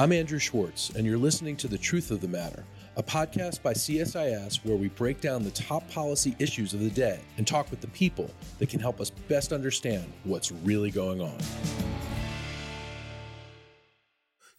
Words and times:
I'm 0.00 0.12
Andrew 0.12 0.38
Schwartz, 0.38 0.88
and 0.96 1.04
you're 1.04 1.18
listening 1.18 1.58
to 1.58 1.68
The 1.68 1.76
Truth 1.76 2.10
of 2.10 2.22
the 2.22 2.26
Matter, 2.26 2.64
a 2.96 3.02
podcast 3.02 3.62
by 3.62 3.74
CSIS 3.74 4.64
where 4.64 4.74
we 4.74 4.88
break 4.88 5.20
down 5.20 5.42
the 5.42 5.50
top 5.50 5.86
policy 5.90 6.34
issues 6.38 6.72
of 6.72 6.80
the 6.80 6.88
day 6.88 7.20
and 7.36 7.46
talk 7.46 7.70
with 7.70 7.82
the 7.82 7.86
people 7.88 8.30
that 8.60 8.70
can 8.70 8.80
help 8.80 8.98
us 8.98 9.10
best 9.10 9.52
understand 9.52 10.10
what's 10.24 10.52
really 10.52 10.90
going 10.90 11.20
on. 11.20 11.36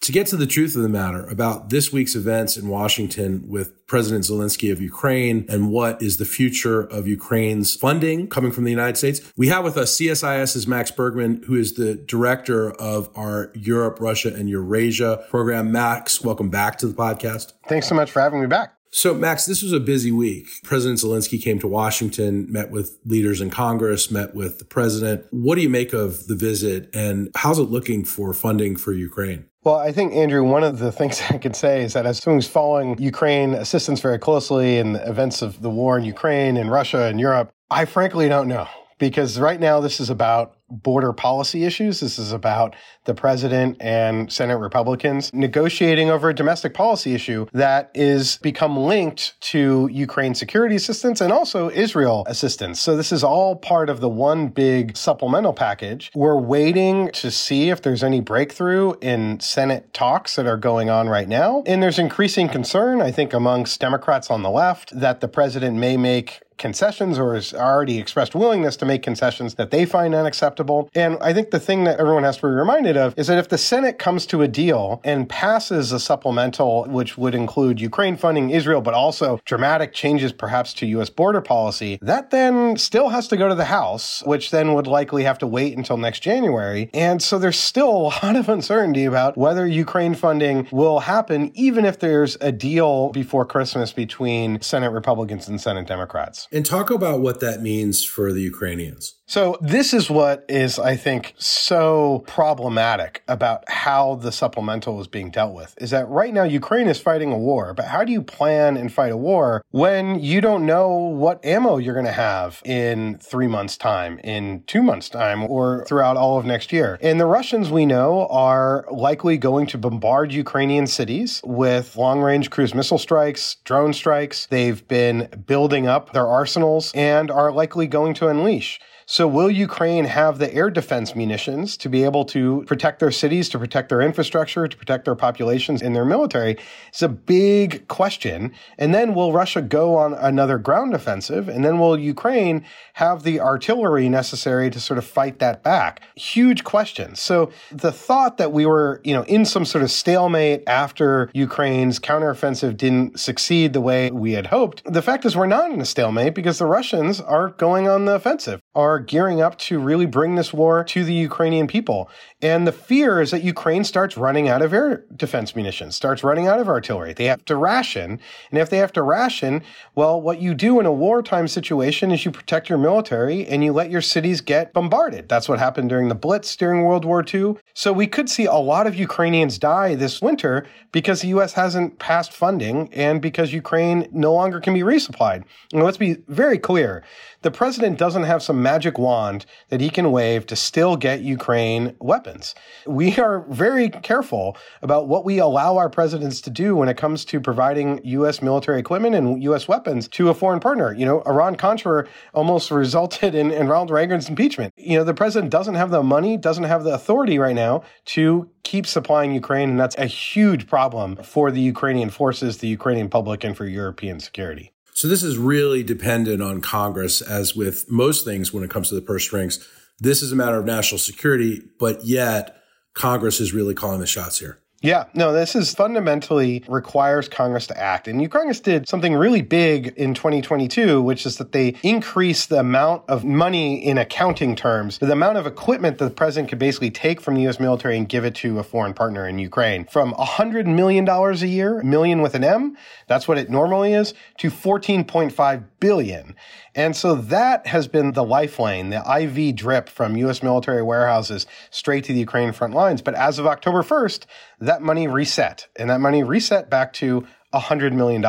To 0.01 0.11
get 0.11 0.25
to 0.27 0.35
the 0.35 0.47
truth 0.47 0.75
of 0.75 0.81
the 0.81 0.89
matter 0.89 1.27
about 1.27 1.69
this 1.69 1.93
week's 1.93 2.15
events 2.15 2.57
in 2.57 2.69
Washington 2.69 3.43
with 3.47 3.85
President 3.85 4.25
Zelensky 4.25 4.71
of 4.71 4.81
Ukraine 4.81 5.45
and 5.47 5.69
what 5.69 6.01
is 6.01 6.17
the 6.17 6.25
future 6.25 6.81
of 6.81 7.07
Ukraine's 7.07 7.75
funding 7.75 8.27
coming 8.27 8.51
from 8.51 8.63
the 8.63 8.71
United 8.71 8.97
States, 8.97 9.21
we 9.37 9.49
have 9.49 9.63
with 9.63 9.77
us 9.77 9.95
CSIS's 9.95 10.65
Max 10.65 10.89
Bergmann, 10.89 11.43
who 11.45 11.53
is 11.53 11.75
the 11.75 11.93
director 11.93 12.71
of 12.71 13.11
our 13.15 13.51
Europe, 13.53 13.99
Russia, 14.01 14.33
and 14.33 14.49
Eurasia 14.49 15.23
program. 15.29 15.71
Max, 15.71 16.19
welcome 16.19 16.49
back 16.49 16.79
to 16.79 16.87
the 16.87 16.95
podcast. 16.95 17.53
Thanks 17.67 17.87
so 17.87 17.93
much 17.93 18.09
for 18.09 18.21
having 18.21 18.41
me 18.41 18.47
back. 18.47 18.73
So, 18.89 19.13
Max, 19.13 19.45
this 19.45 19.61
was 19.61 19.71
a 19.71 19.79
busy 19.79 20.11
week. 20.11 20.47
President 20.63 20.99
Zelensky 20.99 21.39
came 21.39 21.59
to 21.59 21.67
Washington, 21.67 22.51
met 22.51 22.71
with 22.71 22.97
leaders 23.05 23.39
in 23.39 23.51
Congress, 23.51 24.09
met 24.09 24.33
with 24.33 24.57
the 24.57 24.65
president. 24.65 25.27
What 25.29 25.55
do 25.55 25.61
you 25.61 25.69
make 25.69 25.93
of 25.93 26.25
the 26.25 26.35
visit, 26.35 26.89
and 26.91 27.29
how's 27.35 27.59
it 27.59 27.69
looking 27.69 28.03
for 28.03 28.33
funding 28.33 28.75
for 28.75 28.93
Ukraine? 28.93 29.45
Well, 29.63 29.75
I 29.75 29.91
think, 29.91 30.13
Andrew, 30.13 30.43
one 30.43 30.63
of 30.63 30.79
the 30.79 30.91
things 30.91 31.21
I 31.29 31.37
can 31.37 31.53
say 31.53 31.83
is 31.83 31.93
that 31.93 32.05
as 32.07 32.17
someone 32.17 32.37
who's 32.39 32.47
following 32.47 32.97
Ukraine 32.99 33.53
assistance 33.53 33.99
very 33.99 34.17
closely 34.17 34.79
and 34.79 34.95
the 34.95 35.07
events 35.07 35.43
of 35.43 35.61
the 35.61 35.69
war 35.69 35.97
in 35.99 36.03
Ukraine 36.03 36.57
and 36.57 36.71
Russia 36.71 37.03
and 37.03 37.19
Europe, 37.19 37.51
I 37.69 37.85
frankly 37.85 38.27
don't 38.27 38.47
know. 38.47 38.67
Because 38.97 39.39
right 39.39 39.59
now, 39.59 39.79
this 39.79 39.99
is 39.99 40.09
about 40.09 40.55
border 40.71 41.13
policy 41.13 41.65
issues. 41.65 41.99
This 41.99 42.17
is 42.17 42.31
about 42.31 42.75
the 43.05 43.13
president 43.13 43.77
and 43.79 44.31
Senate 44.31 44.57
Republicans 44.57 45.33
negotiating 45.33 46.09
over 46.09 46.29
a 46.29 46.35
domestic 46.35 46.73
policy 46.73 47.13
issue 47.13 47.47
that 47.53 47.91
is 47.93 48.37
become 48.37 48.77
linked 48.77 49.39
to 49.41 49.89
Ukraine 49.91 50.35
security 50.35 50.75
assistance 50.75 51.21
and 51.21 51.33
also 51.33 51.69
Israel 51.69 52.23
assistance. 52.27 52.79
So 52.79 52.95
this 52.95 53.11
is 53.11 53.23
all 53.23 53.55
part 53.55 53.89
of 53.89 53.99
the 53.99 54.09
one 54.09 54.47
big 54.47 54.95
supplemental 54.95 55.53
package. 55.53 56.11
We're 56.15 56.39
waiting 56.39 57.09
to 57.13 57.31
see 57.31 57.69
if 57.69 57.81
there's 57.81 58.03
any 58.03 58.21
breakthrough 58.21 58.93
in 59.01 59.39
Senate 59.39 59.93
talks 59.93 60.35
that 60.35 60.45
are 60.45 60.57
going 60.57 60.89
on 60.89 61.09
right 61.09 61.27
now. 61.27 61.63
And 61.65 61.81
there's 61.81 61.99
increasing 61.99 62.49
concern, 62.49 63.01
I 63.01 63.11
think, 63.11 63.33
amongst 63.33 63.79
Democrats 63.79 64.29
on 64.29 64.43
the 64.43 64.49
left 64.49 64.97
that 64.97 65.21
the 65.21 65.27
president 65.27 65.77
may 65.77 65.97
make 65.97 66.41
concessions 66.61 67.17
or 67.17 67.33
has 67.33 67.53
already 67.53 67.97
expressed 67.97 68.35
willingness 68.35 68.77
to 68.77 68.85
make 68.85 69.01
concessions 69.01 69.55
that 69.55 69.71
they 69.71 69.83
find 69.83 70.13
unacceptable. 70.15 70.89
And 70.93 71.17
I 71.19 71.33
think 71.33 71.49
the 71.49 71.59
thing 71.59 71.83
that 71.85 71.99
everyone 71.99 72.23
has 72.23 72.37
to 72.37 72.43
be 72.43 72.49
reminded 72.49 72.95
of 72.95 73.17
is 73.17 73.27
that 73.27 73.39
if 73.39 73.49
the 73.49 73.57
Senate 73.57 73.97
comes 73.97 74.25
to 74.27 74.43
a 74.43 74.47
deal 74.47 75.01
and 75.03 75.27
passes 75.27 75.91
a 75.91 75.99
supplemental, 75.99 76.85
which 76.85 77.17
would 77.17 77.33
include 77.33 77.81
Ukraine 77.81 78.15
funding 78.15 78.51
Israel, 78.51 78.79
but 78.81 78.93
also 78.93 79.41
dramatic 79.43 79.91
changes 79.91 80.31
perhaps 80.31 80.73
to 80.75 80.85
U.S. 80.85 81.09
border 81.09 81.41
policy, 81.41 81.97
that 82.01 82.29
then 82.29 82.77
still 82.77 83.09
has 83.09 83.27
to 83.29 83.37
go 83.37 83.49
to 83.49 83.55
the 83.55 83.65
House, 83.65 84.21
which 84.25 84.51
then 84.51 84.75
would 84.75 84.87
likely 84.87 85.23
have 85.23 85.39
to 85.39 85.47
wait 85.47 85.75
until 85.75 85.97
next 85.97 86.19
January. 86.19 86.91
And 86.93 87.23
so 87.23 87.39
there's 87.39 87.59
still 87.59 87.89
a 87.89 88.13
lot 88.23 88.35
of 88.35 88.47
uncertainty 88.47 89.05
about 89.05 89.35
whether 89.35 89.65
Ukraine 89.65 90.13
funding 90.13 90.67
will 90.71 90.99
happen, 90.99 91.51
even 91.55 91.85
if 91.85 91.97
there's 91.97 92.37
a 92.39 92.51
deal 92.51 93.09
before 93.09 93.45
Christmas 93.45 93.91
between 93.91 94.61
Senate 94.61 94.91
Republicans 94.91 95.47
and 95.47 95.59
Senate 95.59 95.87
Democrats. 95.87 96.47
And 96.53 96.65
talk 96.65 96.91
about 96.91 97.21
what 97.21 97.39
that 97.39 97.61
means 97.61 98.03
for 98.03 98.33
the 98.33 98.41
Ukrainians. 98.41 99.15
So 99.31 99.57
this 99.61 99.93
is 99.93 100.09
what 100.09 100.43
is, 100.49 100.77
I 100.77 100.97
think, 100.97 101.33
so 101.37 102.25
problematic 102.27 103.23
about 103.29 103.63
how 103.69 104.15
the 104.15 104.29
supplemental 104.29 104.99
is 104.99 105.07
being 105.07 105.31
dealt 105.31 105.53
with 105.53 105.73
is 105.77 105.91
that 105.91 106.09
right 106.09 106.33
now 106.33 106.43
Ukraine 106.43 106.89
is 106.89 106.99
fighting 106.99 107.31
a 107.31 107.37
war, 107.37 107.73
but 107.73 107.85
how 107.85 108.03
do 108.03 108.11
you 108.11 108.21
plan 108.21 108.75
and 108.75 108.91
fight 108.91 109.13
a 109.13 109.15
war 109.15 109.63
when 109.71 110.19
you 110.19 110.41
don't 110.41 110.65
know 110.65 110.89
what 110.89 111.45
ammo 111.45 111.77
you're 111.77 111.93
going 111.93 112.05
to 112.05 112.11
have 112.11 112.61
in 112.65 113.19
three 113.19 113.47
months 113.47 113.77
time, 113.77 114.19
in 114.19 114.63
two 114.67 114.83
months 114.83 115.07
time, 115.07 115.49
or 115.49 115.85
throughout 115.85 116.17
all 116.17 116.37
of 116.37 116.43
next 116.43 116.73
year? 116.73 116.99
And 117.01 117.17
the 117.17 117.25
Russians 117.25 117.69
we 117.69 117.85
know 117.85 118.27
are 118.27 118.85
likely 118.91 119.37
going 119.37 119.65
to 119.67 119.77
bombard 119.77 120.33
Ukrainian 120.33 120.87
cities 120.87 121.39
with 121.45 121.95
long 121.95 122.19
range 122.19 122.49
cruise 122.49 122.75
missile 122.75 122.97
strikes, 122.97 123.55
drone 123.63 123.93
strikes. 123.93 124.47
They've 124.47 124.85
been 124.89 125.29
building 125.47 125.87
up 125.87 126.11
their 126.11 126.27
arsenals 126.41 126.91
and 126.95 127.29
are 127.29 127.51
likely 127.51 127.85
going 127.85 128.15
to 128.15 128.27
unleash. 128.27 128.79
So, 129.11 129.27
will 129.27 129.51
Ukraine 129.51 130.05
have 130.05 130.37
the 130.37 130.53
air 130.53 130.69
defense 130.69 131.17
munitions 131.17 131.75
to 131.75 131.89
be 131.89 132.05
able 132.05 132.23
to 132.27 132.63
protect 132.65 133.01
their 133.01 133.11
cities, 133.11 133.49
to 133.49 133.59
protect 133.59 133.89
their 133.89 133.99
infrastructure, 133.99 134.69
to 134.69 134.77
protect 134.77 135.03
their 135.03 135.15
populations 135.15 135.81
and 135.81 135.93
their 135.93 136.05
military? 136.05 136.55
It's 136.87 137.01
a 137.01 137.09
big 137.09 137.89
question. 137.89 138.53
And 138.77 138.95
then 138.95 139.13
will 139.13 139.33
Russia 139.33 139.61
go 139.61 139.97
on 139.97 140.13
another 140.13 140.57
ground 140.57 140.93
offensive? 140.93 141.49
And 141.49 141.65
then 141.65 141.77
will 141.77 141.99
Ukraine 141.99 142.63
have 142.93 143.23
the 143.23 143.41
artillery 143.41 144.07
necessary 144.07 144.69
to 144.69 144.79
sort 144.79 144.97
of 144.97 145.03
fight 145.03 145.39
that 145.39 145.61
back? 145.61 146.01
Huge 146.15 146.63
question. 146.63 147.15
So, 147.15 147.51
the 147.69 147.91
thought 147.91 148.37
that 148.37 148.53
we 148.53 148.65
were, 148.65 149.01
you 149.03 149.13
know, 149.13 149.23
in 149.23 149.43
some 149.43 149.65
sort 149.65 149.83
of 149.83 149.91
stalemate 149.91 150.63
after 150.67 151.29
Ukraine's 151.33 151.99
counteroffensive 151.99 152.77
didn't 152.77 153.19
succeed 153.19 153.73
the 153.73 153.81
way 153.81 154.09
we 154.09 154.31
had 154.31 154.47
hoped, 154.47 154.83
the 154.85 155.01
fact 155.01 155.25
is 155.25 155.35
we're 155.35 155.47
not 155.47 155.69
in 155.69 155.81
a 155.81 155.85
stalemate 155.85 156.33
because 156.33 156.59
the 156.59 156.65
Russians 156.65 157.19
are 157.19 157.49
going 157.49 157.89
on 157.89 158.05
the 158.05 158.15
offensive, 158.15 158.61
are 158.73 159.00
gearing 159.01 159.41
up 159.41 159.57
to 159.57 159.79
really 159.79 160.05
bring 160.05 160.35
this 160.35 160.53
war 160.53 160.83
to 160.85 161.03
the 161.03 161.13
Ukrainian 161.13 161.67
people. 161.67 162.09
And 162.41 162.65
the 162.65 162.71
fear 162.71 163.21
is 163.21 163.31
that 163.31 163.43
Ukraine 163.43 163.83
starts 163.83 164.17
running 164.17 164.47
out 164.47 164.61
of 164.61 164.73
air 164.73 165.03
defense 165.15 165.55
munitions, 165.55 165.95
starts 165.95 166.23
running 166.23 166.47
out 166.47 166.59
of 166.59 166.67
artillery. 166.67 167.13
They 167.13 167.25
have 167.25 167.45
to 167.45 167.55
ration. 167.55 168.19
And 168.49 168.59
if 168.59 168.69
they 168.69 168.77
have 168.77 168.93
to 168.93 169.03
ration, 169.03 169.63
well, 169.93 170.19
what 170.19 170.41
you 170.41 170.53
do 170.53 170.79
in 170.79 170.85
a 170.85 170.91
wartime 170.91 171.47
situation 171.47 172.11
is 172.11 172.25
you 172.25 172.31
protect 172.31 172.69
your 172.69 172.77
military 172.77 173.45
and 173.45 173.63
you 173.63 173.73
let 173.73 173.91
your 173.91 174.01
cities 174.01 174.41
get 174.41 174.73
bombarded. 174.73 175.29
That's 175.29 175.49
what 175.49 175.59
happened 175.59 175.89
during 175.89 176.07
the 176.07 176.15
Blitz 176.15 176.55
during 176.55 176.83
World 176.83 177.05
War 177.05 177.23
II. 177.23 177.55
So 177.73 177.93
we 177.93 178.07
could 178.07 178.29
see 178.29 178.45
a 178.45 178.53
lot 178.55 178.87
of 178.87 178.95
Ukrainians 178.95 179.57
die 179.57 179.95
this 179.95 180.21
winter 180.21 180.65
because 180.91 181.21
the 181.21 181.29
U.S. 181.29 181.53
hasn't 181.53 181.99
passed 181.99 182.33
funding 182.33 182.93
and 182.93 183.21
because 183.21 183.53
Ukraine 183.53 184.07
no 184.11 184.33
longer 184.33 184.59
can 184.59 184.73
be 184.73 184.81
resupplied. 184.81 185.43
And 185.73 185.83
let's 185.83 185.97
be 185.97 186.17
very 186.27 186.57
clear 186.57 187.03
the 187.41 187.51
president 187.51 187.97
doesn't 187.97 188.23
have 188.23 188.43
some 188.43 188.61
magic 188.61 188.99
wand 188.99 189.45
that 189.69 189.81
he 189.81 189.89
can 189.89 190.11
wave 190.11 190.45
to 190.47 190.55
still 190.55 190.95
get 190.95 191.21
Ukraine 191.21 191.95
weapons. 191.99 192.53
We 192.85 193.17
are 193.17 193.45
very 193.49 193.89
careful 193.89 194.57
about 194.81 195.07
what 195.07 195.25
we 195.25 195.39
allow 195.39 195.77
our 195.77 195.89
presidents 195.89 196.41
to 196.41 196.49
do 196.49 196.75
when 196.75 196.89
it 196.89 196.97
comes 196.97 197.25
to 197.25 197.39
providing 197.39 197.99
U.S. 198.03 198.41
military 198.41 198.79
equipment 198.79 199.15
and 199.15 199.41
U.S. 199.43 199.67
weapons 199.67 200.07
to 200.09 200.29
a 200.29 200.33
foreign 200.33 200.59
partner. 200.59 200.93
You 200.93 201.05
know, 201.05 201.21
Iran 201.25 201.55
Contra 201.55 202.07
almost 202.33 202.69
resulted 202.69 203.33
in, 203.33 203.51
in 203.51 203.67
Ronald 203.67 203.89
Reagan's 203.89 204.29
impeachment. 204.29 204.73
You 204.77 204.99
know, 204.99 205.03
the 205.03 205.13
president 205.13 205.51
doesn't 205.51 205.75
have 205.75 205.89
the 205.89 206.03
money, 206.03 206.37
doesn't 206.37 206.65
have 206.65 206.83
the 206.83 206.93
authority 206.93 207.39
right 207.39 207.55
now 207.55 207.83
to 208.05 208.49
keep 208.63 208.85
supplying 208.85 209.33
Ukraine, 209.33 209.71
and 209.71 209.79
that's 209.79 209.97
a 209.97 210.05
huge 210.05 210.67
problem 210.67 211.15
for 211.15 211.51
the 211.51 211.61
Ukrainian 211.61 212.09
forces, 212.09 212.59
the 212.59 212.67
Ukrainian 212.67 213.09
public, 213.09 213.43
and 213.43 213.57
for 213.57 213.65
European 213.65 214.19
security. 214.19 214.71
So 215.01 215.07
this 215.07 215.23
is 215.23 215.35
really 215.35 215.81
dependent 215.81 216.43
on 216.43 216.61
Congress, 216.61 217.23
as 217.23 217.55
with 217.55 217.89
most 217.89 218.23
things 218.23 218.53
when 218.53 218.63
it 218.63 218.69
comes 218.69 218.89
to 218.89 218.93
the 218.93 219.01
purse 219.01 219.23
strings. 219.23 219.67
This 219.99 220.21
is 220.21 220.31
a 220.31 220.35
matter 220.35 220.59
of 220.59 220.65
national 220.65 220.99
security, 220.99 221.59
but 221.79 222.05
yet 222.05 222.61
Congress 222.93 223.39
is 223.39 223.51
really 223.51 223.73
calling 223.73 223.99
the 223.99 224.05
shots 224.05 224.37
here. 224.37 224.59
Yeah, 224.83 225.03
no, 225.13 225.31
this 225.31 225.55
is 225.55 225.75
fundamentally 225.75 226.63
requires 226.67 227.29
Congress 227.29 227.67
to 227.67 227.79
act. 227.79 228.07
And 228.07 228.31
Congress 228.31 228.59
did 228.59 228.89
something 228.89 229.13
really 229.13 229.43
big 229.43 229.89
in 229.89 230.15
2022, 230.15 231.03
which 231.03 231.27
is 231.27 231.37
that 231.37 231.51
they 231.51 231.75
increased 231.83 232.49
the 232.49 232.59
amount 232.61 233.03
of 233.07 233.23
money 233.23 233.75
in 233.75 233.99
accounting 233.99 234.55
terms, 234.55 234.97
the 234.97 235.11
amount 235.11 235.37
of 235.37 235.45
equipment 235.45 235.99
that 235.99 236.05
the 236.05 236.11
president 236.11 236.49
could 236.49 236.57
basically 236.57 236.89
take 236.89 237.21
from 237.21 237.35
the 237.35 237.43
U.S. 237.43 237.59
military 237.59 237.95
and 237.95 238.09
give 238.09 238.25
it 238.25 238.33
to 238.35 238.57
a 238.57 238.63
foreign 238.63 238.95
partner 238.95 239.27
in 239.27 239.37
Ukraine 239.37 239.85
from 239.85 240.13
$100 240.13 240.65
million 240.65 241.07
a 241.07 241.33
year, 241.45 241.83
million 241.83 242.23
with 242.23 242.33
an 242.33 242.43
M, 242.43 242.75
that's 243.05 243.27
what 243.27 243.37
it 243.37 243.51
normally 243.51 243.93
is, 243.93 244.15
to 244.39 244.49
14.5 244.49 245.63
billion. 245.79 246.35
And 246.73 246.95
so 246.95 247.15
that 247.15 247.67
has 247.67 247.87
been 247.87 248.13
the 248.13 248.23
lifeline, 248.23 248.89
the 248.91 249.03
IV 249.21 249.55
drip 249.55 249.89
from 249.89 250.15
U.S. 250.17 250.41
military 250.41 250.81
warehouses 250.81 251.45
straight 251.69 252.05
to 252.05 252.13
the 252.13 252.19
Ukraine 252.19 252.53
front 252.53 252.73
lines. 252.73 253.01
But 253.01 253.15
as 253.15 253.39
of 253.39 253.47
October 253.47 253.83
1st, 253.83 254.25
that 254.59 254.81
money 254.81 255.07
reset, 255.07 255.67
and 255.75 255.89
that 255.89 255.99
money 255.99 256.23
reset 256.23 256.69
back 256.69 256.93
to 256.93 257.27
$100 257.53 257.93
million. 257.93 258.25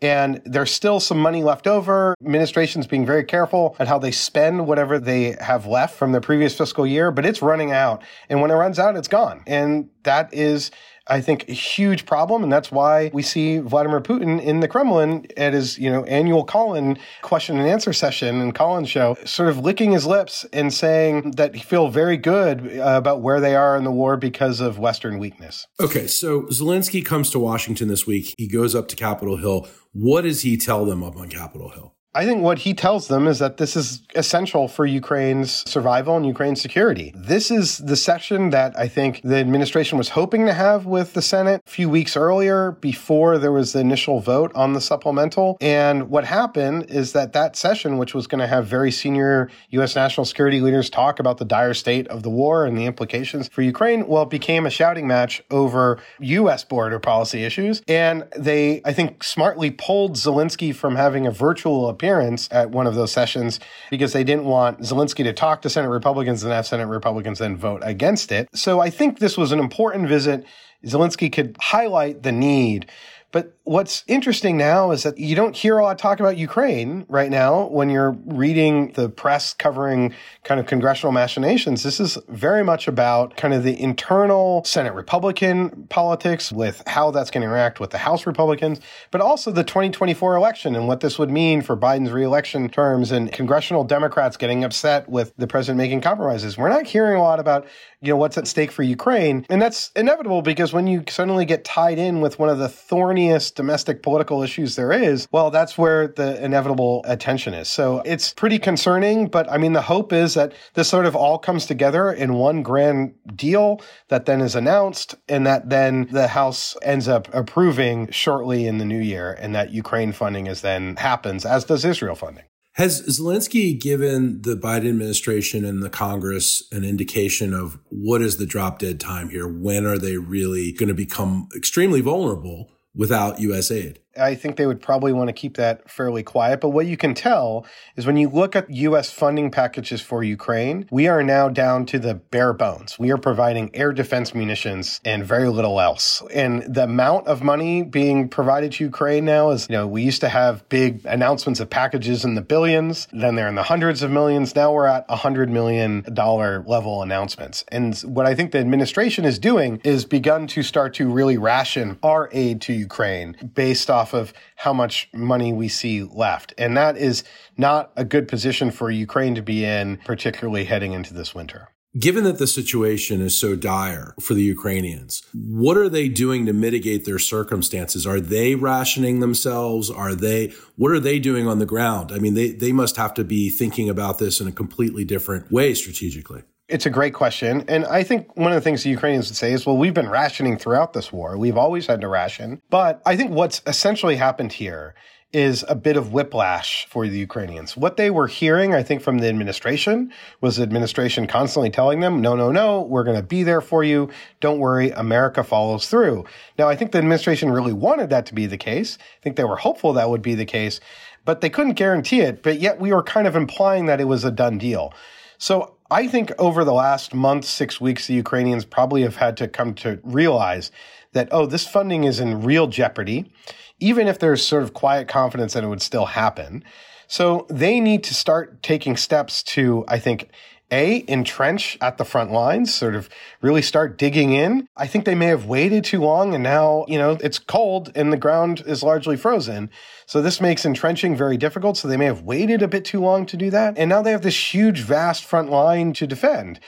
And 0.00 0.40
there's 0.44 0.70
still 0.70 1.00
some 1.00 1.18
money 1.18 1.42
left 1.42 1.66
over. 1.66 2.14
Administration's 2.22 2.86
being 2.86 3.04
very 3.04 3.24
careful 3.24 3.76
at 3.78 3.88
how 3.88 3.98
they 3.98 4.12
spend 4.12 4.66
whatever 4.66 4.98
they 4.98 5.36
have 5.40 5.66
left 5.66 5.96
from 5.96 6.12
the 6.12 6.20
previous 6.20 6.56
fiscal 6.56 6.86
year, 6.86 7.10
but 7.10 7.26
it's 7.26 7.42
running 7.42 7.72
out. 7.72 8.02
And 8.28 8.40
when 8.40 8.50
it 8.50 8.54
runs 8.54 8.78
out, 8.78 8.96
it's 8.96 9.08
gone. 9.08 9.42
And 9.46 9.90
that 10.04 10.32
is 10.32 10.70
I 11.08 11.20
think, 11.20 11.48
a 11.48 11.52
huge 11.52 12.06
problem. 12.06 12.42
And 12.42 12.52
that's 12.52 12.70
why 12.70 13.10
we 13.12 13.22
see 13.22 13.58
Vladimir 13.58 14.00
Putin 14.00 14.42
in 14.42 14.60
the 14.60 14.68
Kremlin 14.68 15.26
at 15.36 15.52
his, 15.52 15.78
you 15.78 15.90
know, 15.90 16.04
annual 16.04 16.44
call-in 16.44 16.98
question 17.22 17.58
and 17.58 17.68
answer 17.68 17.92
session 17.92 18.40
and 18.40 18.54
call-in 18.54 18.84
show, 18.84 19.16
sort 19.24 19.48
of 19.48 19.58
licking 19.58 19.92
his 19.92 20.06
lips 20.06 20.44
and 20.52 20.72
saying 20.72 21.32
that 21.32 21.54
he 21.54 21.62
feel 21.62 21.88
very 21.88 22.16
good 22.16 22.78
uh, 22.78 22.96
about 22.96 23.22
where 23.22 23.40
they 23.40 23.54
are 23.54 23.76
in 23.76 23.84
the 23.84 23.92
war 23.92 24.16
because 24.16 24.60
of 24.60 24.78
Western 24.78 25.18
weakness. 25.18 25.66
Okay. 25.80 26.06
So 26.06 26.42
Zelensky 26.42 27.04
comes 27.04 27.30
to 27.30 27.38
Washington 27.38 27.88
this 27.88 28.06
week. 28.06 28.34
He 28.36 28.48
goes 28.48 28.74
up 28.74 28.88
to 28.88 28.96
Capitol 28.96 29.36
Hill. 29.36 29.68
What 29.92 30.22
does 30.22 30.42
he 30.42 30.56
tell 30.56 30.84
them 30.84 31.02
up 31.02 31.16
on 31.16 31.28
Capitol 31.28 31.70
Hill? 31.70 31.94
I 32.18 32.24
think 32.24 32.42
what 32.42 32.58
he 32.58 32.74
tells 32.74 33.06
them 33.06 33.28
is 33.28 33.38
that 33.38 33.58
this 33.58 33.76
is 33.76 34.02
essential 34.16 34.66
for 34.66 34.84
Ukraine's 34.84 35.62
survival 35.70 36.16
and 36.16 36.26
Ukraine's 36.26 36.60
security. 36.60 37.12
This 37.14 37.48
is 37.48 37.78
the 37.78 37.94
session 37.94 38.50
that 38.50 38.76
I 38.76 38.88
think 38.88 39.20
the 39.22 39.36
administration 39.36 39.98
was 39.98 40.08
hoping 40.08 40.44
to 40.46 40.52
have 40.52 40.84
with 40.84 41.12
the 41.12 41.22
Senate 41.22 41.62
a 41.64 41.70
few 41.70 41.88
weeks 41.88 42.16
earlier 42.16 42.72
before 42.72 43.38
there 43.38 43.52
was 43.52 43.72
the 43.72 43.78
initial 43.78 44.18
vote 44.18 44.50
on 44.56 44.72
the 44.72 44.80
supplemental. 44.80 45.58
And 45.60 46.10
what 46.10 46.24
happened 46.24 46.86
is 46.88 47.12
that 47.12 47.34
that 47.34 47.54
session, 47.54 47.98
which 47.98 48.14
was 48.14 48.26
going 48.26 48.40
to 48.40 48.48
have 48.48 48.66
very 48.66 48.90
senior 48.90 49.48
U.S. 49.70 49.94
national 49.94 50.24
security 50.24 50.60
leaders 50.60 50.90
talk 50.90 51.20
about 51.20 51.38
the 51.38 51.44
dire 51.44 51.72
state 51.72 52.08
of 52.08 52.24
the 52.24 52.30
war 52.30 52.66
and 52.66 52.76
the 52.76 52.86
implications 52.86 53.46
for 53.46 53.62
Ukraine, 53.62 54.08
well, 54.08 54.24
it 54.24 54.30
became 54.30 54.66
a 54.66 54.70
shouting 54.70 55.06
match 55.06 55.40
over 55.52 56.00
U.S. 56.18 56.64
border 56.64 56.98
policy 56.98 57.44
issues. 57.44 57.80
And 57.86 58.26
they, 58.36 58.80
I 58.84 58.92
think, 58.92 59.22
smartly 59.22 59.70
pulled 59.70 60.16
Zelensky 60.16 60.74
from 60.74 60.96
having 60.96 61.24
a 61.24 61.30
virtual 61.30 61.88
appearance 61.88 62.07
at 62.50 62.70
one 62.70 62.86
of 62.86 62.94
those 62.94 63.12
sessions 63.12 63.60
because 63.90 64.12
they 64.12 64.24
didn't 64.24 64.44
want 64.44 64.80
Zelensky 64.80 65.24
to 65.24 65.32
talk 65.32 65.62
to 65.62 65.70
Senate 65.70 65.88
Republicans 65.88 66.42
and 66.42 66.52
have 66.52 66.66
Senate 66.66 66.86
Republicans 66.86 67.38
then 67.38 67.56
vote 67.56 67.82
against 67.84 68.32
it. 68.32 68.48
So 68.54 68.80
I 68.80 68.90
think 68.90 69.18
this 69.18 69.36
was 69.36 69.52
an 69.52 69.58
important 69.58 70.08
visit. 70.08 70.44
Zelensky 70.84 71.32
could 71.32 71.56
highlight 71.60 72.22
the 72.22 72.32
need 72.32 72.90
but 73.30 73.58
what's 73.64 74.04
interesting 74.06 74.56
now 74.56 74.90
is 74.90 75.02
that 75.02 75.18
you 75.18 75.36
don't 75.36 75.54
hear 75.54 75.76
a 75.76 75.82
lot 75.82 75.98
talk 75.98 76.18
about 76.18 76.38
Ukraine 76.38 77.04
right 77.08 77.30
now 77.30 77.66
when 77.68 77.90
you're 77.90 78.12
reading 78.24 78.92
the 78.92 79.10
press 79.10 79.52
covering 79.52 80.14
kind 80.44 80.58
of 80.58 80.66
congressional 80.66 81.12
machinations. 81.12 81.82
This 81.82 82.00
is 82.00 82.16
very 82.28 82.64
much 82.64 82.88
about 82.88 83.36
kind 83.36 83.52
of 83.52 83.64
the 83.64 83.78
internal 83.78 84.64
Senate 84.64 84.94
Republican 84.94 85.86
politics 85.90 86.50
with 86.50 86.82
how 86.86 87.10
that's 87.10 87.30
going 87.30 87.42
to 87.42 87.46
interact 87.46 87.80
with 87.80 87.90
the 87.90 87.98
House 87.98 88.26
Republicans, 88.26 88.80
but 89.10 89.20
also 89.20 89.50
the 89.50 89.64
2024 89.64 90.34
election 90.34 90.74
and 90.74 90.88
what 90.88 91.00
this 91.00 91.18
would 91.18 91.30
mean 91.30 91.60
for 91.60 91.76
Biden's 91.76 92.12
reelection 92.12 92.70
terms 92.70 93.12
and 93.12 93.30
congressional 93.30 93.84
Democrats 93.84 94.38
getting 94.38 94.64
upset 94.64 95.06
with 95.06 95.34
the 95.36 95.46
president 95.46 95.76
making 95.76 96.00
compromises. 96.00 96.56
We're 96.56 96.70
not 96.70 96.86
hearing 96.86 97.18
a 97.18 97.22
lot 97.22 97.40
about, 97.40 97.66
you 98.00 98.08
know, 98.08 98.16
what's 98.16 98.38
at 98.38 98.46
stake 98.46 98.72
for 98.72 98.82
Ukraine. 98.82 99.44
And 99.50 99.60
that's 99.60 99.90
inevitable 99.94 100.40
because 100.40 100.72
when 100.72 100.86
you 100.86 101.04
suddenly 101.08 101.44
get 101.44 101.64
tied 101.64 101.98
in 101.98 102.22
with 102.22 102.38
one 102.38 102.48
of 102.48 102.56
the 102.56 102.68
thorny 102.70 103.17
thorniest 103.18 103.54
domestic 103.54 104.02
political 104.02 104.42
issues 104.42 104.76
there 104.76 104.92
is, 104.92 105.26
well, 105.32 105.50
that's 105.50 105.76
where 105.76 106.08
the 106.08 106.42
inevitable 106.42 107.04
attention 107.06 107.54
is. 107.54 107.68
So 107.68 108.02
it's 108.04 108.32
pretty 108.32 108.58
concerning, 108.58 109.28
but 109.28 109.50
I 109.50 109.58
mean, 109.58 109.72
the 109.72 109.82
hope 109.82 110.12
is 110.12 110.34
that 110.34 110.52
this 110.74 110.88
sort 110.88 111.06
of 111.06 111.16
all 111.16 111.38
comes 111.38 111.66
together 111.66 112.12
in 112.12 112.34
one 112.34 112.62
grand 112.62 113.14
deal 113.34 113.80
that 114.08 114.26
then 114.26 114.40
is 114.40 114.54
announced 114.54 115.14
and 115.28 115.46
that 115.46 115.68
then 115.68 116.08
the 116.12 116.28
House 116.28 116.76
ends 116.82 117.08
up 117.08 117.28
approving 117.34 118.10
shortly 118.10 118.66
in 118.66 118.78
the 118.78 118.84
new 118.84 119.00
year 119.00 119.32
and 119.32 119.54
that 119.54 119.70
Ukraine 119.72 120.12
funding 120.12 120.46
is 120.46 120.60
then 120.60 120.96
happens, 120.96 121.44
as 121.44 121.64
does 121.64 121.84
Israel 121.84 122.14
funding. 122.14 122.44
Has 122.74 123.02
Zelensky 123.02 123.78
given 123.78 124.42
the 124.42 124.54
Biden 124.54 124.88
administration 124.88 125.64
and 125.64 125.82
the 125.82 125.90
Congress 125.90 126.62
an 126.70 126.84
indication 126.84 127.52
of 127.52 127.80
what 127.88 128.22
is 128.22 128.36
the 128.36 128.46
drop 128.46 128.78
dead 128.78 129.00
time 129.00 129.30
here? 129.30 129.48
When 129.48 129.84
are 129.84 129.98
they 129.98 130.16
really 130.16 130.70
going 130.70 130.88
to 130.88 130.94
become 130.94 131.48
extremely 131.56 132.00
vulnerable 132.00 132.70
without 132.98 133.40
US 133.40 133.70
aid. 133.70 134.00
I 134.18 134.34
think 134.34 134.56
they 134.56 134.66
would 134.66 134.80
probably 134.80 135.12
want 135.12 135.28
to 135.28 135.32
keep 135.32 135.56
that 135.56 135.90
fairly 135.90 136.22
quiet. 136.22 136.60
But 136.60 136.70
what 136.70 136.86
you 136.86 136.96
can 136.96 137.14
tell 137.14 137.66
is 137.96 138.06
when 138.06 138.16
you 138.16 138.28
look 138.28 138.56
at 138.56 138.70
U.S. 138.70 139.10
funding 139.10 139.50
packages 139.50 140.00
for 140.00 140.22
Ukraine, 140.22 140.86
we 140.90 141.08
are 141.08 141.22
now 141.22 141.48
down 141.48 141.86
to 141.86 141.98
the 141.98 142.14
bare 142.14 142.52
bones. 142.52 142.98
We 142.98 143.10
are 143.10 143.18
providing 143.18 143.70
air 143.74 143.92
defense 143.92 144.34
munitions 144.34 145.00
and 145.04 145.24
very 145.24 145.48
little 145.48 145.80
else. 145.80 146.22
And 146.32 146.62
the 146.62 146.84
amount 146.84 147.26
of 147.26 147.42
money 147.42 147.82
being 147.82 148.28
provided 148.28 148.72
to 148.72 148.84
Ukraine 148.84 149.24
now 149.24 149.50
is, 149.50 149.66
you 149.68 149.76
know, 149.76 149.86
we 149.86 150.02
used 150.02 150.20
to 150.20 150.28
have 150.28 150.68
big 150.68 151.04
announcements 151.04 151.60
of 151.60 151.70
packages 151.70 152.24
in 152.24 152.34
the 152.34 152.42
billions, 152.42 153.08
then 153.12 153.34
they're 153.34 153.48
in 153.48 153.54
the 153.54 153.62
hundreds 153.62 154.02
of 154.02 154.10
millions. 154.10 154.54
Now 154.54 154.72
we're 154.72 154.86
at 154.86 155.04
a 155.08 155.16
hundred 155.16 155.50
million 155.50 156.04
dollar 156.12 156.64
level 156.66 157.02
announcements. 157.02 157.64
And 157.68 157.96
what 158.00 158.26
I 158.26 158.34
think 158.34 158.52
the 158.52 158.58
administration 158.58 159.24
is 159.24 159.38
doing 159.38 159.80
is 159.84 160.04
begun 160.04 160.46
to 160.48 160.62
start 160.62 160.94
to 160.94 161.10
really 161.10 161.38
ration 161.38 161.98
our 162.02 162.28
aid 162.32 162.60
to 162.62 162.72
Ukraine 162.72 163.36
based 163.54 163.90
off 163.90 164.07
off 164.08 164.14
of 164.14 164.32
how 164.56 164.72
much 164.72 165.08
money 165.12 165.52
we 165.52 165.68
see 165.68 166.02
left. 166.02 166.54
And 166.58 166.76
that 166.76 166.96
is 166.96 167.24
not 167.56 167.92
a 167.96 168.04
good 168.04 168.28
position 168.28 168.70
for 168.70 168.90
Ukraine 168.90 169.34
to 169.34 169.42
be 169.42 169.64
in, 169.64 169.98
particularly 170.04 170.64
heading 170.64 170.92
into 170.92 171.14
this 171.14 171.34
winter. 171.34 171.68
Given 171.98 172.24
that 172.24 172.38
the 172.38 172.46
situation 172.46 173.22
is 173.22 173.34
so 173.34 173.56
dire 173.56 174.14
for 174.20 174.34
the 174.34 174.42
Ukrainians, 174.42 175.22
what 175.34 175.76
are 175.76 175.88
they 175.88 176.08
doing 176.08 176.44
to 176.46 176.52
mitigate 176.52 177.06
their 177.06 177.18
circumstances? 177.18 178.06
Are 178.06 178.20
they 178.20 178.54
rationing 178.54 179.20
themselves? 179.20 179.90
Are 179.90 180.14
they, 180.14 180.52
what 180.76 180.92
are 180.92 181.00
they 181.00 181.18
doing 181.18 181.48
on 181.48 181.58
the 181.58 181.66
ground? 181.66 182.12
I 182.12 182.18
mean, 182.18 182.34
they, 182.34 182.50
they 182.50 182.72
must 182.72 182.96
have 182.96 183.14
to 183.14 183.24
be 183.24 183.48
thinking 183.48 183.88
about 183.88 184.18
this 184.18 184.40
in 184.40 184.46
a 184.46 184.52
completely 184.52 185.04
different 185.04 185.50
way 185.50 185.74
strategically. 185.74 186.42
It's 186.68 186.84
a 186.84 186.90
great 186.90 187.14
question. 187.14 187.64
And 187.66 187.86
I 187.86 188.02
think 188.02 188.36
one 188.36 188.52
of 188.52 188.56
the 188.56 188.60
things 188.60 188.82
the 188.82 188.90
Ukrainians 188.90 189.28
would 189.28 189.36
say 189.36 189.52
is, 189.52 189.64
well, 189.64 189.78
we've 189.78 189.94
been 189.94 190.10
rationing 190.10 190.58
throughout 190.58 190.92
this 190.92 191.10
war. 191.10 191.38
We've 191.38 191.56
always 191.56 191.86
had 191.86 192.02
to 192.02 192.08
ration. 192.08 192.60
But 192.68 193.00
I 193.06 193.16
think 193.16 193.30
what's 193.30 193.62
essentially 193.66 194.16
happened 194.16 194.52
here 194.52 194.94
is 195.32 195.64
a 195.68 195.74
bit 195.74 195.96
of 195.96 196.12
whiplash 196.12 196.86
for 196.88 197.06
the 197.06 197.18
Ukrainians. 197.18 197.76
What 197.76 197.96
they 197.96 198.10
were 198.10 198.26
hearing, 198.26 198.74
I 198.74 198.82
think, 198.82 199.02
from 199.02 199.18
the 199.18 199.28
administration 199.28 200.12
was 200.42 200.56
the 200.56 200.62
administration 200.62 201.26
constantly 201.26 201.70
telling 201.70 202.00
them, 202.00 202.20
no, 202.20 202.34
no, 202.34 202.50
no, 202.50 202.82
we're 202.82 203.04
going 203.04 203.16
to 203.16 203.26
be 203.26 203.42
there 203.42 203.60
for 203.60 203.82
you. 203.82 204.10
Don't 204.40 204.58
worry. 204.58 204.90
America 204.90 205.44
follows 205.44 205.88
through. 205.88 206.24
Now, 206.58 206.68
I 206.68 206.76
think 206.76 206.92
the 206.92 206.98
administration 206.98 207.50
really 207.50 207.74
wanted 207.74 208.10
that 208.10 208.26
to 208.26 208.34
be 208.34 208.46
the 208.46 208.56
case. 208.58 208.98
I 209.00 209.22
think 209.22 209.36
they 209.36 209.44
were 209.44 209.56
hopeful 209.56 209.94
that 209.94 210.10
would 210.10 210.22
be 210.22 210.34
the 210.34 210.46
case, 210.46 210.80
but 211.24 211.40
they 211.40 211.50
couldn't 211.50 211.74
guarantee 211.74 212.20
it. 212.20 212.42
But 212.42 212.60
yet 212.60 212.78
we 212.78 212.92
were 212.92 213.02
kind 213.02 213.26
of 213.26 213.36
implying 213.36 213.86
that 213.86 214.00
it 214.00 214.04
was 214.04 214.24
a 214.24 214.30
done 214.30 214.56
deal. 214.56 214.92
So 215.38 215.76
I 215.90 216.06
think 216.06 216.32
over 216.38 216.64
the 216.64 216.72
last 216.72 217.14
month, 217.14 217.46
six 217.46 217.80
weeks, 217.80 218.06
the 218.06 218.14
Ukrainians 218.14 218.64
probably 218.66 219.02
have 219.02 219.16
had 219.16 219.36
to 219.38 219.48
come 219.48 219.72
to 219.76 220.00
realize 220.02 220.70
that, 221.12 221.28
oh, 221.30 221.46
this 221.46 221.66
funding 221.66 222.04
is 222.04 222.20
in 222.20 222.42
real 222.42 222.66
jeopardy, 222.66 223.32
even 223.80 224.06
if 224.06 224.18
there's 224.18 224.46
sort 224.46 224.62
of 224.62 224.74
quiet 224.74 225.08
confidence 225.08 225.54
that 225.54 225.64
it 225.64 225.68
would 225.68 225.80
still 225.80 226.06
happen. 226.06 226.62
So 227.06 227.46
they 227.48 227.80
need 227.80 228.04
to 228.04 228.14
start 228.14 228.62
taking 228.62 228.98
steps 228.98 229.42
to, 229.44 229.86
I 229.88 229.98
think, 229.98 230.28
a, 230.70 231.04
entrench 231.08 231.78
at 231.80 231.98
the 231.98 232.04
front 232.04 232.30
lines, 232.30 232.74
sort 232.74 232.94
of 232.94 233.08
really 233.40 233.62
start 233.62 233.96
digging 233.96 234.32
in. 234.32 234.68
I 234.76 234.86
think 234.86 235.04
they 235.04 235.14
may 235.14 235.26
have 235.26 235.46
waited 235.46 235.84
too 235.84 236.00
long 236.00 236.34
and 236.34 236.42
now, 236.42 236.84
you 236.88 236.98
know, 236.98 237.18
it's 237.22 237.38
cold 237.38 237.90
and 237.94 238.12
the 238.12 238.16
ground 238.16 238.62
is 238.66 238.82
largely 238.82 239.16
frozen. 239.16 239.70
So 240.06 240.20
this 240.20 240.40
makes 240.40 240.64
entrenching 240.64 241.16
very 241.16 241.36
difficult. 241.36 241.76
So 241.76 241.88
they 241.88 241.96
may 241.96 242.06
have 242.06 242.22
waited 242.22 242.62
a 242.62 242.68
bit 242.68 242.84
too 242.84 243.00
long 243.00 243.26
to 243.26 243.36
do 243.36 243.50
that. 243.50 243.78
And 243.78 243.88
now 243.88 244.02
they 244.02 244.10
have 244.10 244.22
this 244.22 244.54
huge, 244.54 244.80
vast 244.80 245.24
front 245.24 245.50
line 245.50 245.92
to 245.94 246.06
defend. 246.06 246.60